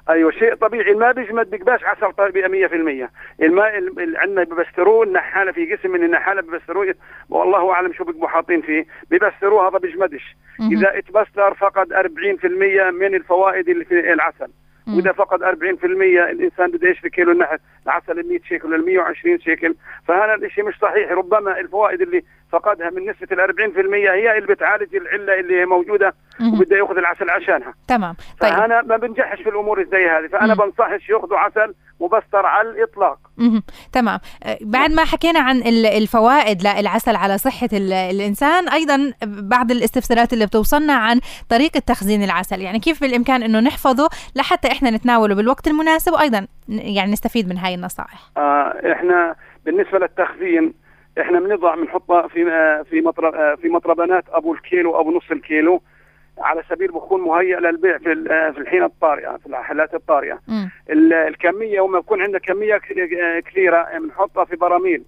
أيوه 0.09 0.31
شيء 0.31 0.53
طبيعي. 0.55 0.91
الماء 0.91 1.13
بيجمد 1.13 1.49
بيقباش 1.49 1.83
عسل 1.83 2.13
طبيعي 2.13 2.67
100% 2.67 3.09
الماء 3.41 3.77
اللي 3.77 4.17
عندنا 4.19 4.43
ببستروه 4.43 5.03
النحاله 5.03 5.51
في 5.51 5.75
قسم 5.75 5.91
من 5.91 6.03
النحاله 6.03 6.41
ببستروه 6.41 6.95
والله 7.29 7.71
أعلم 7.71 7.93
شو 7.93 8.03
بيبقوا 8.03 8.27
حاطين 8.27 8.61
فيه. 8.61 8.85
ببستروه 9.11 9.69
هذا 9.69 9.77
بيجمدش. 9.77 10.35
إذا 10.71 10.97
اتبستر 10.97 11.53
فقد 11.53 11.93
40% 11.93 12.91
من 12.91 13.15
الفوائد 13.15 13.69
اللي 13.69 13.85
في 13.85 14.13
العسل. 14.13 14.47
وإذا 14.87 15.11
فقد 15.11 15.43
40% 15.43 15.49
الإنسان 16.29 16.71
بده 16.71 16.89
يشتري 16.89 17.09
كيلو 17.09 17.31
النحل 17.31 17.57
العسل 17.85 18.19
ال 18.19 18.29
100 18.29 18.39
شيكل 18.49 18.67
ولا 18.67 18.85
120 18.85 19.39
شيكل. 19.39 19.75
فهذا 20.07 20.35
الشيء 20.35 20.63
مش 20.63 20.75
صحيح. 20.81 21.11
ربما 21.11 21.59
الفوائد 21.59 22.01
اللي 22.01 22.23
فقدها 22.53 22.89
من 22.89 23.09
نسبة 23.09 23.27
ال 23.31 23.39
40% 23.39 23.93
هي 23.93 24.37
اللي 24.37 24.53
بتعالج 24.53 24.95
العلة 24.95 25.39
اللي 25.39 25.61
هي 25.61 25.65
موجودة 25.65 26.13
وبده 26.53 26.77
يأخذ 26.77 26.97
العسل 26.97 27.29
عشانها. 27.29 27.73
تمام. 27.87 28.15
طيب. 28.39 28.53
فأنا 28.53 28.81
ما 28.81 28.97
بنجحش 28.97 29.41
في 29.41 29.49
الأمور 29.49 29.83
زي 29.91 30.09
هذه 30.09 30.27
فأنا 30.27 30.55
بنصحش 30.55 31.09
يأخذوا 31.09 31.37
عسل 31.37 31.73
مبستر 31.99 32.45
على 32.45 32.69
الإطلاق. 32.69 33.17
مم. 33.37 33.63
تمام. 33.91 34.19
أه، 34.43 34.57
بعد 34.61 34.91
ما 34.91 35.05
حكينا 35.05 35.39
عن 35.39 35.57
الفوائد 35.67 36.61
للعسل 36.61 37.15
على 37.15 37.37
صحة 37.37 37.69
الإنسان 38.11 38.69
أيضا 38.69 39.13
بعض 39.25 39.71
الاستفسارات 39.71 40.33
اللي 40.33 40.45
بتوصلنا 40.45 40.93
عن 40.93 41.19
طريقة 41.49 41.79
تخزين 41.79 42.23
العسل. 42.23 42.61
يعني 42.61 42.79
كيف 42.79 43.01
بالإمكان 43.01 43.43
إنه 43.43 43.59
نحفظه 43.59 44.09
لحتى 44.35 44.71
إحنا 44.71 44.89
نتناوله 44.89 45.35
بالوقت 45.35 45.67
المناسب 45.67 46.13
وأيضا 46.13 46.47
يعني 46.69 47.11
نستفيد 47.11 47.49
من 47.49 47.57
هاي 47.57 47.75
النصائح. 47.75 48.19
آه 48.37 48.91
إحنا 48.91 49.35
بالنسبة 49.65 49.99
للتخزين 49.99 50.82
إحنا 51.21 51.39
بنضع 51.39 51.75
بنحطها 51.75 52.27
في 52.27 52.51
آه، 52.51 52.81
في 52.81 53.01
مطرب 53.01 53.35
آه، 53.35 53.55
في 53.55 53.69
مطربانات 53.69 54.23
أبو 54.29 54.53
الكيلو 54.53 54.99
أبو 54.99 55.17
نص 55.17 55.31
الكيلو 55.31 55.81
على 56.37 56.63
سبيل 56.69 56.87
بكون 56.87 57.21
مهيئ 57.21 57.59
للبيع 57.59 57.97
في 57.97 58.25
آه، 58.31 58.51
في 58.51 58.57
الحين 58.57 58.83
الطارئه 58.83 59.37
في 59.37 59.45
الحالات 59.45 59.93
الطارئه 59.93 60.39
الكمية 61.27 61.81
وما 61.81 61.97
يكون 61.99 62.21
عندنا 62.21 62.39
كمية 62.39 62.81
كثيرة 63.45 63.97
بنحطها 63.99 64.45
في 64.45 64.55
براميل. 64.55 65.03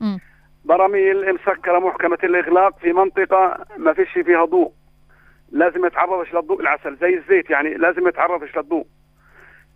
م. 0.00 0.18
براميل 0.64 1.34
مسكرة 1.34 1.78
محكمة 1.78 2.18
الإغلاق 2.24 2.78
في 2.78 2.92
منطقة 2.92 3.64
ما 3.76 3.92
فيش 3.92 4.12
فيها 4.12 4.44
ضوء. 4.44 4.72
لازم 5.52 5.86
يتعرضش 5.86 6.34
للضوء 6.34 6.60
العسل 6.60 6.96
زي 6.96 7.14
الزيت 7.14 7.50
يعني 7.50 7.74
لازم 7.74 8.08
يتعرضش 8.08 8.56
للضوء. 8.56 8.86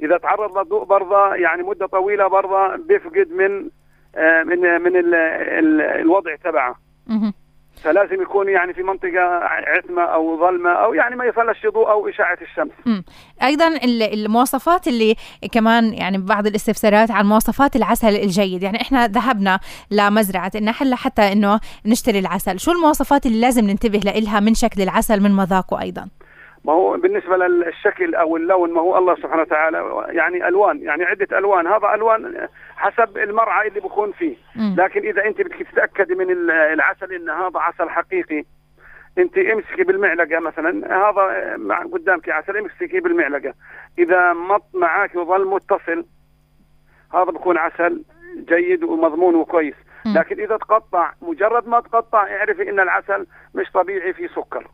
إذا 0.03 0.17
تعرض 0.19 0.59
للضوء 0.59 0.85
برضه 0.85 1.35
يعني 1.35 1.63
مدة 1.63 1.87
طويلة 1.87 2.27
برضه 2.27 2.77
بيفقد 2.77 3.31
من 3.31 3.71
من 4.45 4.83
من 4.83 4.97
ال 4.97 5.15
ال 5.15 5.81
الوضع 5.81 6.37
تبعه 6.45 6.77
فلازم 7.83 8.23
يكون 8.23 8.49
يعني 8.49 8.75
في 8.75 8.83
منطقة 8.83 9.21
عتمة 9.43 10.03
أو 10.03 10.41
ظلمة 10.41 10.71
أو 10.71 10.95
يعني 10.95 11.17
ما 11.17 11.25
يصلش 11.25 11.67
ضوء 11.67 11.91
أو 11.91 12.09
إشعة 12.09 12.39
الشمس. 12.43 12.73
مم. 12.87 13.05
أيضا 13.43 13.69
المواصفات 13.85 14.89
اللي 14.89 15.15
كمان 15.53 15.93
يعني 15.93 16.19
بعض 16.19 16.47
الاستفسارات 16.47 17.11
عن 17.11 17.27
مواصفات 17.27 17.77
العسل 17.77 18.17
الجيد، 18.17 18.63
يعني 18.63 18.81
إحنا 18.81 19.07
ذهبنا 19.07 19.61
لمزرعة 19.91 20.51
النحل 20.55 20.91
لحتى 20.91 21.33
إنه 21.33 21.61
نشتري 21.87 22.19
العسل، 22.19 22.59
شو 22.59 22.73
المواصفات 22.73 23.27
اللي 23.27 23.41
لازم 23.41 23.65
ننتبه 23.65 23.99
لها 23.99 24.41
من 24.41 24.55
شكل 24.55 24.83
العسل 24.83 25.23
من 25.23 25.31
مذاقه 25.31 25.81
أيضا؟ 25.83 26.09
ما 26.65 26.73
هو 26.73 26.97
بالنسبة 26.97 27.37
للشكل 27.37 28.15
أو 28.15 28.37
اللون 28.37 28.73
ما 28.73 28.81
هو 28.81 28.99
الله 28.99 29.15
سبحانه 29.15 29.43
وتعالى 29.43 30.07
يعني 30.09 30.49
ألوان 30.49 30.83
يعني 30.83 31.05
عدة 31.05 31.39
ألوان 31.39 31.67
هذا 31.67 31.95
ألوان 31.95 32.49
حسب 32.77 33.19
المرعى 33.19 33.69
اللي 33.69 33.81
بكون 33.81 34.13
فيه. 34.13 34.37
لكن 34.77 35.01
إذا 35.01 35.25
أنت 35.25 35.41
بدك 35.41 35.67
تتأكدي 35.73 36.15
من 36.15 36.31
العسل 36.51 37.13
إن 37.13 37.31
هذا 37.31 37.59
عسل 37.61 37.91
حقيقي 37.91 38.45
أنت 39.19 39.39
امسكي 39.39 39.85
بالمعلقة 39.85 40.39
مثلا 40.41 40.71
هذا 40.97 41.57
مع 41.57 41.83
قدامك 41.83 42.29
عسل 42.29 42.57
امسكي 42.57 43.01
بالمعلقة. 43.01 43.55
إذا 43.99 44.33
مط 44.33 44.65
معك 44.75 45.15
وظل 45.15 45.47
متصل 45.47 46.07
هذا 47.15 47.25
بكون 47.25 47.59
عسل 47.59 48.03
جيد 48.49 48.85
ومضمون 48.85 49.35
وكويس. 49.35 49.75
لكن 50.15 50.41
إذا 50.41 50.57
تقطع 50.57 51.13
مجرد 51.23 51.69
ما 51.69 51.81
تقطع 51.81 52.19
اعرفي 52.19 52.71
إن 52.71 52.81
العسل 52.81 53.27
مش 53.55 53.67
طبيعي 53.75 54.13
فيه 54.13 54.29
سكر. 54.29 54.71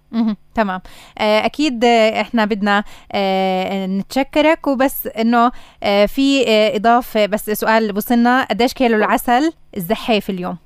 تمام. 0.54 0.80
آه، 1.18 1.46
أكيد 1.46 1.84
إحنا 2.20 2.44
بدنا 2.44 2.84
آه، 3.12 3.86
نتشكرك. 3.86 4.66
وبس 4.66 5.06
إنه 5.06 5.52
آه، 5.82 6.06
في 6.06 6.44
اضافه 6.76 7.26
بس 7.26 7.50
سؤال 7.50 7.96
وصلنا 7.96 8.44
قديش 8.44 8.74
كيلو 8.74 8.96
العسل 8.96 9.52
الزحيف 9.76 10.30
اليوم؟ 10.30 10.58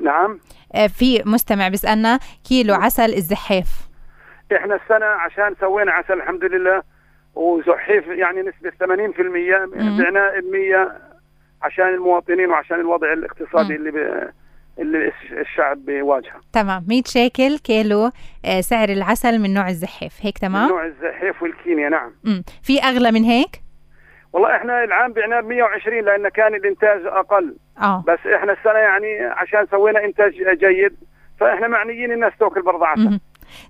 نعم. 0.00 0.40
في 0.88 1.22
مستمع 1.26 1.68
بيسألنا 1.68 2.18
كيلو 2.48 2.74
عسل 2.74 3.14
الزحيف 3.14 3.68
إحنا 4.56 4.74
السنة 4.74 5.06
عشان 5.06 5.54
سوينا 5.60 5.92
عسل 5.92 6.12
الحمد 6.12 6.44
لله 6.44 6.82
وزحيف 7.34 8.06
يعني 8.06 8.40
نسبة 8.40 8.70
80% 8.70 8.84
بعناه 9.74 10.40
ب 10.40 10.44
100 10.52 11.09
عشان 11.62 11.88
المواطنين 11.88 12.50
وعشان 12.50 12.80
الوضع 12.80 13.12
الاقتصادي 13.12 13.72
م. 13.72 13.76
اللي 13.76 13.90
ب... 13.90 14.30
اللي 14.78 15.12
الشعب 15.40 15.84
بيواجهه. 15.84 16.40
تمام. 16.52 16.84
100 16.88 17.02
شيكل 17.06 17.58
كيلو 17.58 18.10
آه، 18.44 18.60
سعر 18.60 18.88
العسل 18.88 19.38
من 19.38 19.54
نوع 19.54 19.68
الزحيف 19.68 20.12
هيك 20.20 20.38
تمام؟ 20.38 20.62
من 20.62 20.68
نوع 20.68 20.86
الزحيف 20.86 21.42
والكينيا 21.42 21.88
نعم. 21.88 22.12
م. 22.24 22.42
في 22.62 22.82
أغلى 22.82 23.12
من 23.12 23.24
هيك؟ 23.24 23.62
والله 24.32 24.56
إحنا 24.56 24.84
العام 24.84 25.12
بعناه 25.12 25.40
ب 25.40 25.44
120 25.44 26.04
لأن 26.04 26.28
كان 26.28 26.54
الإنتاج 26.54 27.06
أقل. 27.06 27.56
آه. 27.82 28.04
بس 28.06 28.18
إحنا 28.36 28.52
السنة 28.52 28.78
يعني 28.78 29.20
عشان 29.20 29.66
سوينا 29.70 30.04
إنتاج 30.04 30.32
جيد 30.58 30.96
فإحنا 31.40 31.68
معنيين 31.68 32.12
الناس 32.12 32.32
تاكل 32.40 32.62
برضه 32.62 32.86
عسل. 32.86 33.20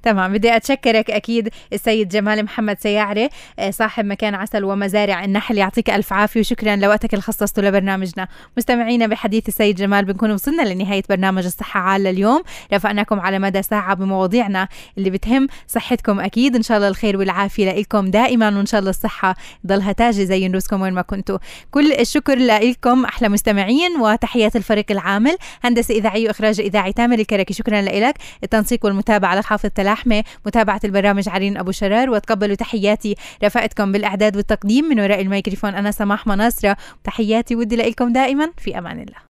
تمام 0.02 0.32
بدي 0.32 0.56
أتشكرك 0.56 1.10
أكيد 1.10 1.48
السيد 1.72 2.08
جمال 2.08 2.44
محمد 2.44 2.78
سياعري 2.80 3.28
آه، 3.58 3.70
صاحب 3.70 4.04
مكان 4.04 4.34
عسل 4.34 4.64
ومزارع 4.64 5.24
النحل 5.24 5.58
يعطيك 5.58 5.90
ألف 5.90 6.12
عافية 6.12 6.40
وشكرا 6.40 6.76
لوقتك 6.76 7.14
اللي 7.14 7.22
خصصته 7.22 7.62
لبرنامجنا 7.62 8.28
مستمعينا 8.56 9.06
بحديث 9.06 9.48
السيد 9.48 9.76
جمال 9.76 10.04
بنكون 10.04 10.30
وصلنا 10.30 10.62
لنهاية 10.62 11.02
برنامج 11.08 11.44
الصحة 11.44 11.80
عالة 11.80 12.10
اليوم. 12.10 12.42
رافقناكم 12.72 13.20
على 13.20 13.38
مدى 13.38 13.62
ساعة 13.62 13.94
بمواضيعنا 13.94 14.68
اللي 14.98 15.10
بتهم 15.10 15.46
صحتكم 15.66 16.20
أكيد. 16.20 16.56
إن 16.56 16.62
شاء 16.62 16.76
الله 16.76 16.88
الخير 16.88 17.16
والعافية 17.16 17.72
لكم 17.72 18.10
دائما 18.10 18.56
وإن 18.56 18.66
شاء 18.66 18.80
الله 18.80 18.90
الصحة 18.90 19.34
ضلها 19.66 19.92
تاجي 19.92 20.26
زي 20.26 20.48
نروسكم 20.48 20.80
وين 20.80 20.94
ما 20.94 21.02
كنتوا. 21.02 21.38
كل 21.70 21.92
الشكر 21.92 22.38
لكم 22.38 23.04
أحلى 23.04 23.28
مستمعين 23.28 24.00
وتحيات 24.00 24.56
الفريق 24.56 24.86
العامل. 24.90 25.36
هندسة 25.62 25.94
إذاعية 25.94 26.28
وإخراج 26.28 26.60
إذاعي 26.60 26.92
تامر 26.92 27.18
الكركي 27.18 27.54
شكرا 27.54 27.82
لك 27.82 28.14
التنسيق 28.44 28.84
والمتابعة 28.84 29.36
للحافظ 29.36 29.69
التلاحمة. 29.70 30.24
متابعة 30.46 30.80
البرامج 30.84 31.28
عرين 31.28 31.56
أبو 31.56 31.70
شرار 31.70 32.10
وتقبلوا 32.10 32.54
تحياتي 32.54 33.14
رفقتكم 33.44 33.92
بالإعداد 33.92 34.36
والتقديم. 34.36 34.84
من 34.84 35.00
وراء 35.00 35.20
الميكروفون 35.20 35.74
أنا 35.74 35.90
سماح 35.90 36.26
مناصرة. 36.26 36.76
تحياتي 37.04 37.56
ودي 37.56 37.76
لكم 37.76 38.12
دائما 38.12 38.50
في 38.58 38.78
أمان 38.78 39.00
الله. 39.00 39.29